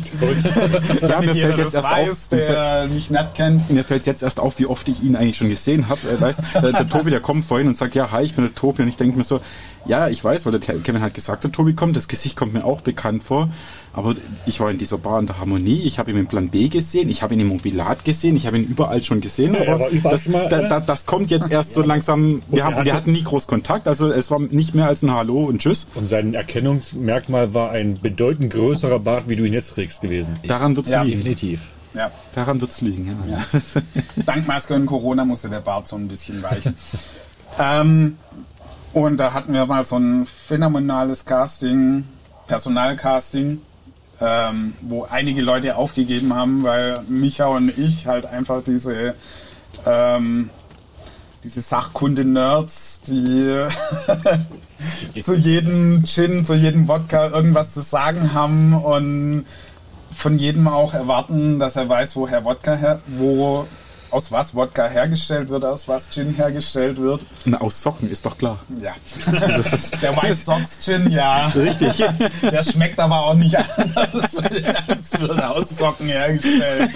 [1.00, 3.34] Ja, damit mir jeder fällt jetzt das erst weiß, auf, mir fällt- der mich nicht
[3.34, 3.70] kennt.
[3.70, 6.00] Mir fällt jetzt erst auf, wie oft ich ihn eigentlich schon gesehen habe.
[6.08, 8.54] Äh, weißt, der, der Tobi, der kommt vorhin und sagt, ja, hi, ich bin der
[8.54, 8.82] Tobi.
[8.82, 9.40] Und ich denke mir so,
[9.84, 11.96] ja, ich weiß, weil der Kevin hat gesagt, der Tobi kommt.
[11.96, 13.48] Das Gesicht kommt mir auch bekannt vor.
[13.94, 14.14] Aber
[14.46, 15.82] ich war in dieser Bar in der Harmonie.
[15.82, 17.10] Ich habe ihn im Plan B gesehen.
[17.10, 18.36] Ich habe ihn im Mobilat gesehen.
[18.36, 19.54] Ich habe ihn überall schon gesehen.
[19.54, 22.42] Ja, aber das, mal, da, äh, da, das kommt jetzt erst so langsam.
[22.48, 23.86] Wir, haben, wir hatte- hatten nie groß Kontakt.
[23.88, 25.86] Also es war nicht mehr als ein Hallo und Tschüss.
[25.94, 30.36] Und sein Erkennungsmerkmal war ein bedeutend größerer Bart, wie du ihn jetzt trägst, gewesen.
[30.46, 31.02] Daran wird's Ja.
[31.02, 31.18] liegen.
[31.18, 31.60] Definitiv.
[31.94, 32.10] Ja.
[32.34, 33.38] Daran wird's liegen, ja.
[34.26, 36.74] Dank Maske und Corona musste der Bart so ein bisschen weichen.
[37.58, 38.16] ähm,
[38.94, 42.04] und da hatten wir mal so ein phänomenales Casting,
[42.46, 43.60] Personalcasting,
[44.20, 49.14] ähm, wo einige Leute aufgegeben haben, weil Micha und ich halt einfach diese
[49.86, 50.48] ähm,
[51.44, 53.66] diese Sachkunde-Nerds, die
[55.24, 59.46] zu jedem Gin, zu jedem Wodka irgendwas zu sagen haben und
[60.14, 63.66] von jedem auch erwarten, dass er weiß, woher Wodka her, wo
[64.10, 67.24] aus was Wodka hergestellt wird, aus was Gin hergestellt wird.
[67.46, 68.58] Na, aus Socken ist doch klar.
[68.80, 68.94] Ja.
[70.02, 71.48] Der White Sox Gin, ja.
[71.48, 72.04] Richtig.
[72.42, 74.36] Der schmeckt aber auch nicht anders,
[74.86, 76.90] als wird aus Socken hergestellt.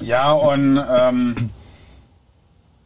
[0.00, 1.50] Ja, und ähm,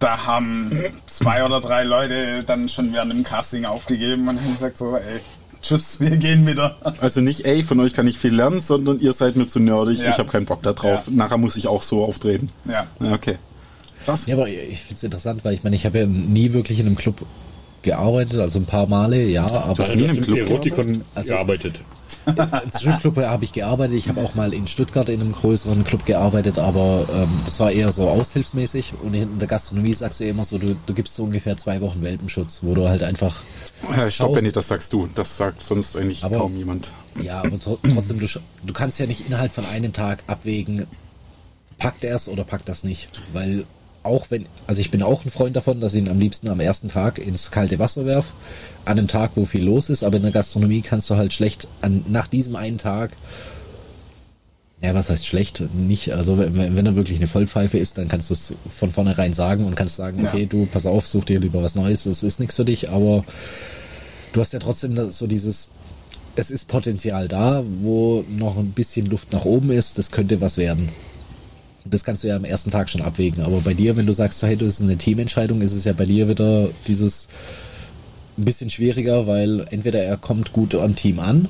[0.01, 0.71] da haben
[1.07, 5.21] zwei oder drei Leute dann schon während dem Casting aufgegeben und haben gesagt so, ey,
[5.63, 6.77] tschüss, wir gehen wieder.
[7.01, 10.01] Also nicht, ey, von euch kann ich viel lernen, sondern ihr seid mir zu nerdig,
[10.01, 10.11] Ja.
[10.11, 11.07] ich habe keinen Bock da drauf.
[11.07, 11.13] Ja.
[11.15, 12.51] Nachher muss ich auch so auftreten.
[12.69, 12.87] Ja.
[12.99, 13.37] Okay.
[14.27, 16.87] Ja, aber ich finde es interessant, weil ich meine, ich habe ja nie wirklich in
[16.87, 17.17] einem Club
[17.83, 21.81] gearbeitet, also ein paar Male, ja, aber hast nie in einem Club Erotikon Also- gearbeitet.
[22.27, 23.97] Im Stripclub habe ich gearbeitet.
[23.97, 27.71] Ich habe auch mal in Stuttgart in einem größeren Club gearbeitet, aber ähm, das war
[27.73, 28.95] eher so aushilfsmäßig.
[29.03, 32.03] Und in der Gastronomie sagst du immer so, du, du gibst so ungefähr zwei Wochen
[32.05, 33.43] Welpenschutz, wo du halt einfach,
[33.97, 35.09] Äh, Stopp, Benny, das sagst du.
[35.15, 36.93] Das sagt sonst eigentlich Aber- kaum jemand.
[37.23, 38.27] ja, aber tro- trotzdem, du,
[38.65, 40.87] du kannst ja nicht innerhalb von einem Tag abwägen,
[41.79, 43.09] packt er es oder packt das nicht.
[43.33, 43.65] Weil
[44.03, 46.61] auch wenn, also ich bin auch ein Freund davon, dass ich ihn am liebsten am
[46.61, 48.33] ersten Tag ins kalte Wasser werf,
[48.85, 51.69] an einem Tag, wo viel los ist, aber in der Gastronomie kannst du halt schlecht
[51.83, 53.11] an, nach diesem einen Tag
[54.83, 55.63] ja, was heißt schlecht?
[55.75, 59.35] Nicht, also wenn, wenn er wirklich eine Vollpfeife ist, dann kannst du es von vornherein
[59.35, 60.31] sagen und kannst sagen, Ja.
[60.31, 63.25] okay, du, pass auf, such dir lieber was Neues, das ist nichts für dich, aber
[64.33, 65.69] du hast ja trotzdem so dieses,
[66.35, 70.57] es ist Potenzial da, wo noch ein bisschen Luft nach oben ist, das könnte was
[70.57, 70.89] werden.
[71.87, 74.39] Das kannst du ja am ersten Tag schon abwägen, aber bei dir, wenn du sagst,
[74.39, 77.29] so, hey, das ist eine Teamentscheidung, ist es ja bei dir wieder dieses
[78.39, 81.49] ein bisschen schwieriger, weil entweder er kommt gut am Team an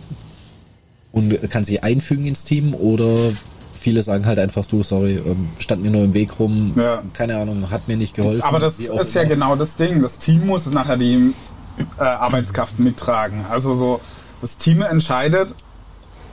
[1.12, 3.32] und kann sich einfügen ins Team oder
[3.74, 7.02] viele sagen halt einfach, du, sorry, ähm, stand mir nur im Weg rum, Ja.
[7.12, 8.42] keine Ahnung, hat mir nicht geholfen.
[8.42, 9.30] Aber das ist ja immer.
[9.30, 10.02] genau das Ding.
[10.02, 11.32] Das Team muss nachher die
[11.98, 13.44] äh, Arbeitskraft mittragen.
[13.50, 14.00] Also so,
[14.42, 15.54] das Team entscheidet,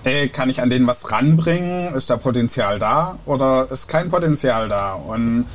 [0.07, 1.93] ey, kann ich an denen was ranbringen?
[1.93, 4.93] Ist da Potenzial da oder ist kein Potenzial da?
[4.93, 5.45] Und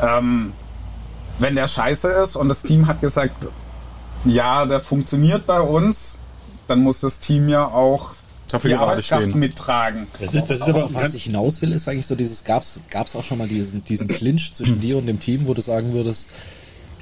[0.00, 0.52] ähm,
[1.38, 3.48] wenn der scheiße ist und das Team hat gesagt,
[4.24, 6.18] ja, der funktioniert bei uns,
[6.66, 8.14] dann muss das Team ja auch
[8.50, 9.38] Dafür die Arbeitskraft stehen.
[9.38, 10.06] mittragen.
[10.20, 12.80] Das ist, das ist aber aber was ich hinaus will, ist eigentlich so dieses, gab's,
[12.90, 15.92] gab's auch schon mal diesen, diesen Clinch zwischen dir und dem Team, wo du sagen
[15.92, 16.32] würdest,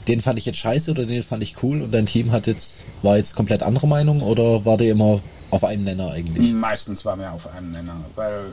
[0.09, 2.85] den fand ich jetzt scheiße oder den fand ich cool und dein Team hat jetzt,
[3.03, 6.53] war jetzt komplett andere Meinung oder war der immer auf einem Nenner eigentlich?
[6.53, 8.47] Meistens waren wir auf einem Nenner, weil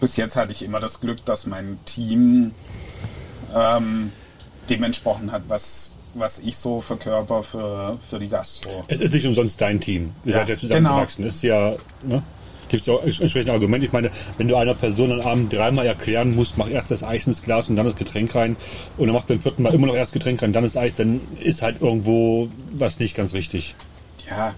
[0.00, 2.52] bis jetzt hatte ich immer das Glück, dass mein Team
[3.56, 4.12] ähm,
[4.70, 8.84] dem entsprochen hat, was, was ich so verkörper für, für die Gastro.
[8.88, 10.10] Es ist nicht umsonst dein Team.
[10.24, 11.22] Ihr Ja, seid ja zusammengewachsen.
[11.24, 11.34] genau.
[11.34, 12.22] Ist ja, ne?
[12.68, 13.86] Gibt es auch entsprechende Argumente.
[13.86, 17.26] Ich meine, wenn du einer Person am Abend dreimal erklären musst, mach erst das Eis
[17.26, 18.56] ins Glas und dann das Getränk rein
[18.96, 21.20] und dann macht beim vierten Mal immer noch erst Getränk rein, dann das Eis, dann
[21.40, 23.74] ist halt irgendwo was nicht ganz richtig.
[24.28, 24.54] Ja,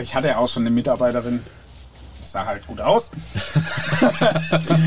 [0.00, 1.40] ich hatte ja auch schon eine Mitarbeiterin,
[2.32, 3.10] das sah halt gut aus.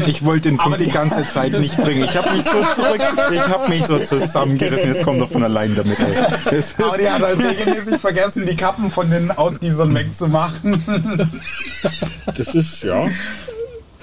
[0.07, 2.03] Ich wollte den Punkt die die- ganze Zeit nicht bringen.
[2.03, 4.93] Ich habe mich so zurück, ich habe mich so zusammengerissen.
[4.93, 5.97] Jetzt kommt er von allein damit.
[5.99, 6.63] Ey.
[6.83, 10.83] Aber die hat halt regelmäßig vergessen, die Kappen von den Ausgießern wegzumachen.
[12.25, 13.07] Das ist, ja.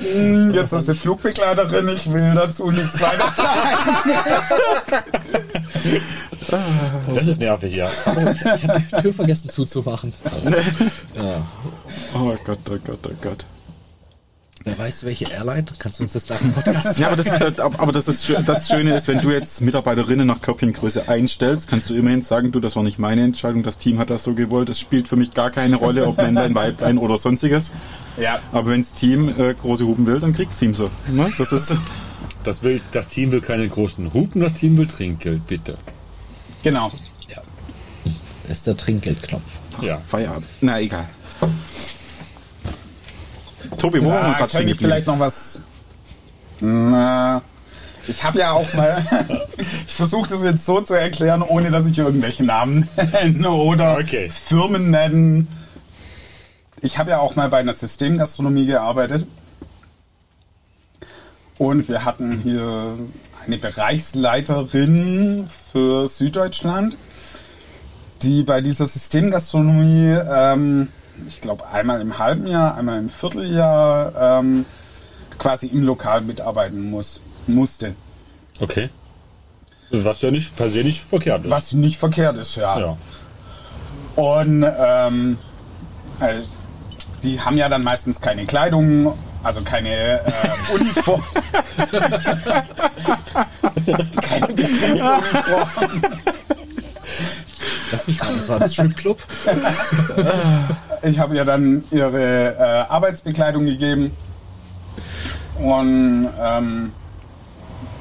[0.00, 3.60] Jetzt ist sie Flugbegleiterin, ich will dazu nichts weiter sagen.
[7.14, 7.90] Das ist nervig, ja.
[7.90, 8.06] Ich
[8.66, 10.12] habe die Tür vergessen zuzumachen.
[11.14, 11.46] ja.
[12.14, 13.46] oh Gott, oh Gott, oh Gott.
[14.64, 15.64] Wer weiß, welche Airline?
[15.78, 18.68] Kannst du uns das da im Podcast Ja, aber das, das, aber das, ist, das
[18.68, 22.76] Schöne ist, wenn du jetzt Mitarbeiterinnen nach Körbchengröße einstellst, kannst du immerhin sagen, du, das
[22.76, 24.68] war nicht meine Entscheidung, das Team hat das so gewollt.
[24.68, 27.72] Es spielt für mich gar keine Rolle, ob Männlein, Weiblein oder sonstiges.
[28.16, 30.90] Ja, Aber wenn das Team äh, große Hupen will, dann kriegt das Team so.
[31.08, 31.32] Ne?
[31.38, 31.72] Das ist
[32.44, 35.76] Das, will, das Team will keine großen Hupen, das Team will Trinkgeld, bitte.
[36.62, 36.90] genau.
[37.28, 37.38] Ja.
[38.48, 39.42] Das ist der Trinkgeldknopf.
[39.80, 39.98] Ja.
[40.06, 40.46] Feierabend.
[40.60, 41.06] Na, egal.
[43.78, 45.62] Tobi, wo waren wir Da gerade stehen könnte ich vielleicht noch was.
[46.60, 47.42] Na,
[48.08, 49.04] ich habe ja auch mal.
[49.86, 54.28] ich versuche das jetzt so zu erklären, ohne dass ich irgendwelche Namen nenne oder Okay.
[54.30, 55.48] Firmen nennen.
[56.82, 59.26] Ich habe ja auch mal bei einer Systemgastronomie gearbeitet.
[61.58, 62.96] Und wir hatten hier
[63.44, 66.96] eine Bereichsleiterin für Süddeutschland,
[68.22, 70.88] die bei dieser Systemgastronomie, ähm,
[71.28, 74.64] ich glaube, einmal im halben Jahr, einmal im Vierteljahr ähm,
[75.38, 77.94] quasi im Lokal mitarbeiten muss, musste.
[78.58, 78.88] Okay.
[79.90, 81.50] Was ja nicht per se nicht verkehrt ist.
[81.50, 82.78] Was nicht verkehrt ist, ja.
[82.78, 82.96] Ja.
[84.16, 85.38] Und ähm,
[86.20, 86.40] äh,
[87.22, 91.22] die haben ja dann meistens keine Kleidung, also keine äh, Uniform.
[94.22, 96.02] keine Betriebsuniform.
[97.90, 99.18] Das nicht mal, das war das Stripclub.
[101.02, 104.12] Ich habe ihr dann ihre äh, Arbeitsbekleidung gegeben.
[105.58, 106.92] Und ähm,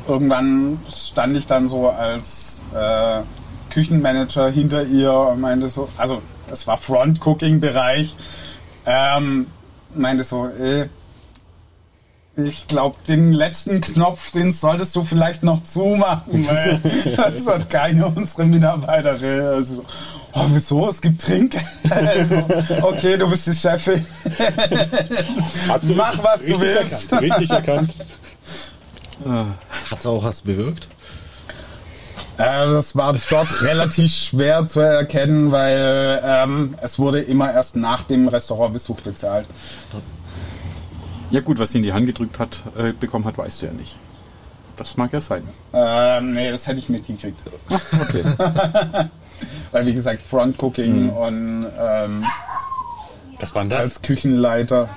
[0.08, 3.22] irgendwann stand ich dann so als äh,
[3.70, 8.16] Küchenmanager hinter ihr und meinte so, also es war Front-Cooking-Bereich,
[8.86, 9.48] ähm,
[9.94, 10.88] meinte so, äh,
[12.38, 16.80] ich glaube, den letzten Knopf, den solltest du vielleicht noch zumachen, weil
[17.16, 19.42] das hat keine unserer Mitarbeiterin.
[19.42, 19.86] Also, so,
[20.34, 20.90] oh, wieso?
[20.90, 21.66] Es gibt Trinkgeld.
[21.90, 22.44] Also,
[22.84, 24.06] okay, du bist die Chefin.
[25.68, 27.12] Hast du Mach, was du willst.
[27.12, 27.94] Erkannt, richtig erkannt.
[29.90, 30.88] Hat auch was bewirkt?
[32.40, 38.04] Äh, das war dort relativ schwer zu erkennen, weil ähm, es wurde immer erst nach
[38.04, 39.46] dem Restaurantbesuch bezahlt.
[41.32, 43.74] Ja gut, was sie in die Hand gedrückt hat, äh, bekommen hat, weißt du ja
[43.74, 43.96] nicht.
[44.78, 45.44] Das mag ja sein.
[45.74, 47.38] Ähm, nee, das hätte ich mitgekriegt.
[47.70, 48.24] Okay.
[49.72, 52.24] Weil, wie gesagt, Front-Cooking und ähm,
[53.40, 53.84] Was war denn das?
[53.84, 54.88] als Küchenleiter.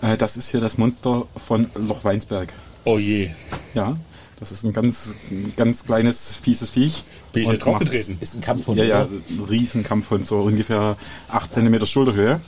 [0.00, 2.52] äh, das ist hier das Monster von Loch Weinsberg.
[2.84, 3.30] Oh je.
[3.74, 3.96] Ja,
[4.40, 7.02] das ist ein ganz, ein ganz kleines, fieses Viech.
[7.32, 8.18] Bin ich Und nicht drauf macht- getreten?
[8.20, 10.96] Ist ein Kampfhund, Ja, ja, ein Riesenkampf von so ungefähr
[11.28, 12.40] 8 cm Schulterhöhe.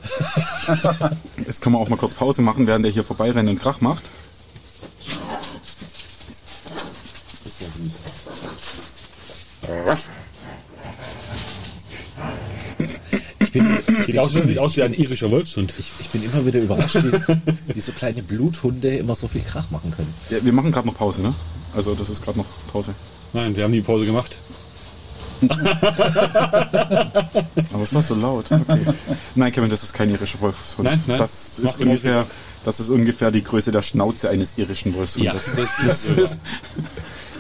[1.46, 4.04] Jetzt können wir auch mal kurz Pause machen, während der hier vorbeirennt und Krach macht.
[9.62, 10.06] Ich
[13.58, 15.72] bin, Sieht aus, sieht aus wie ein irischer Wolfshund.
[15.78, 17.12] ich bin immer wieder überrascht, wie,
[17.74, 20.12] wie so kleine Bluthunde immer so viel Krach machen können.
[20.30, 21.34] Ja, wir machen gerade noch Pause, ne?
[21.74, 22.94] Also das ist gerade noch Pause.
[23.32, 24.38] Nein, wir haben die Pause gemacht.
[27.72, 28.46] Aber es war so laut.
[28.50, 28.80] Okay.
[29.34, 30.84] Nein, Kevin, das ist kein irischer Wolfshund.
[30.88, 31.18] Nein, nein.
[31.18, 32.26] Das ist ungefähr,
[32.64, 35.50] das ist ungefähr die Größe der Schnauze eines irischen Wolfshundes.
[35.84, 36.38] das ist,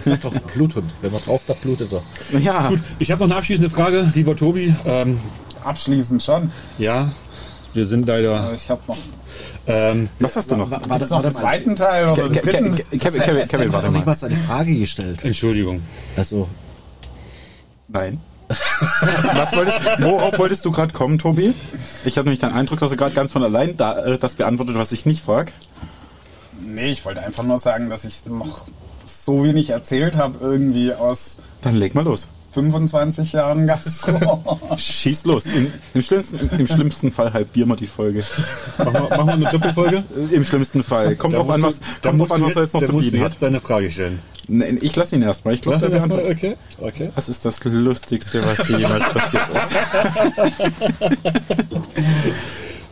[0.04, 0.92] Das ist doch ein Bluthund.
[1.00, 2.02] Wenn man drauf, da blutet er.
[2.38, 2.68] ja.
[2.68, 4.74] Gut, ich habe noch eine abschließende Frage, lieber Tobi.
[4.84, 5.18] Ähm,
[5.66, 6.50] Abschließend schon.
[6.78, 7.10] ja,
[7.74, 8.52] wir sind leider.
[8.54, 8.96] Ich habe noch
[9.66, 10.70] Ähm, Was hast du noch?
[10.70, 12.72] War, das noch einen zweiten Teil oder Ke- dritten.
[12.74, 14.12] Ke- Kevin, Kevin, Kevin, warte hat noch nicht mal.
[14.12, 15.24] mal seine Frage gestellt.
[15.24, 15.82] Entschuldigung.
[16.16, 16.48] Also,
[17.88, 18.20] Nein.
[19.34, 21.52] Was wolltest, worauf wolltest du gerade kommen, Tobi?
[22.04, 24.76] Ich habe nämlich den Eindruck, dass du gerade ganz von allein da, äh, das beantwortet,
[24.76, 25.50] was ich nicht frage.
[26.64, 28.66] Nee, ich wollte einfach nur sagen, dass ich noch
[29.04, 32.28] so wenig erzählt habe, irgendwie aus Dann leg mal los.
[32.56, 34.58] 25 Jahren Gastro.
[34.78, 35.44] Schieß los.
[35.46, 38.24] In, im, schlimmsten, Im schlimmsten Fall halbieren wir die Folge.
[38.78, 40.02] Machen wir, machen wir eine Doppelfolge?
[40.32, 41.14] Im schlimmsten Fall.
[41.16, 43.20] Kommt Da drauf an, was, du- kommt drauf an, was er jetzt noch zu bieten
[43.22, 43.36] hat.
[43.42, 44.20] deine Frage stellen.
[44.48, 45.52] Nee, ich lasse ihn erstmal.
[45.54, 46.30] Ich glaube, der beantwortet.
[46.38, 47.10] okay, okay.
[47.14, 49.74] Das ist das Lustigste, was dir jemals passiert ist.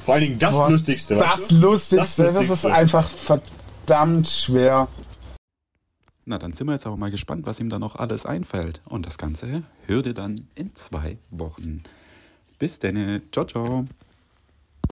[0.05, 1.15] Vor allen Dingen das Boah, Lustigste.
[1.15, 1.51] Das?
[1.51, 2.75] Lustigste, Das das ist Lustigste.
[2.75, 4.89] einfach verdammt schwer.
[6.27, 8.81] Na, dann sind wir jetzt aber mal gespannt, was ihm da noch alles einfällt.
[8.89, 11.83] Und das Ganze hört ihr dann in zwei Wochen.
[12.59, 13.23] Bis denn.
[13.31, 13.87] Ciao, ciao.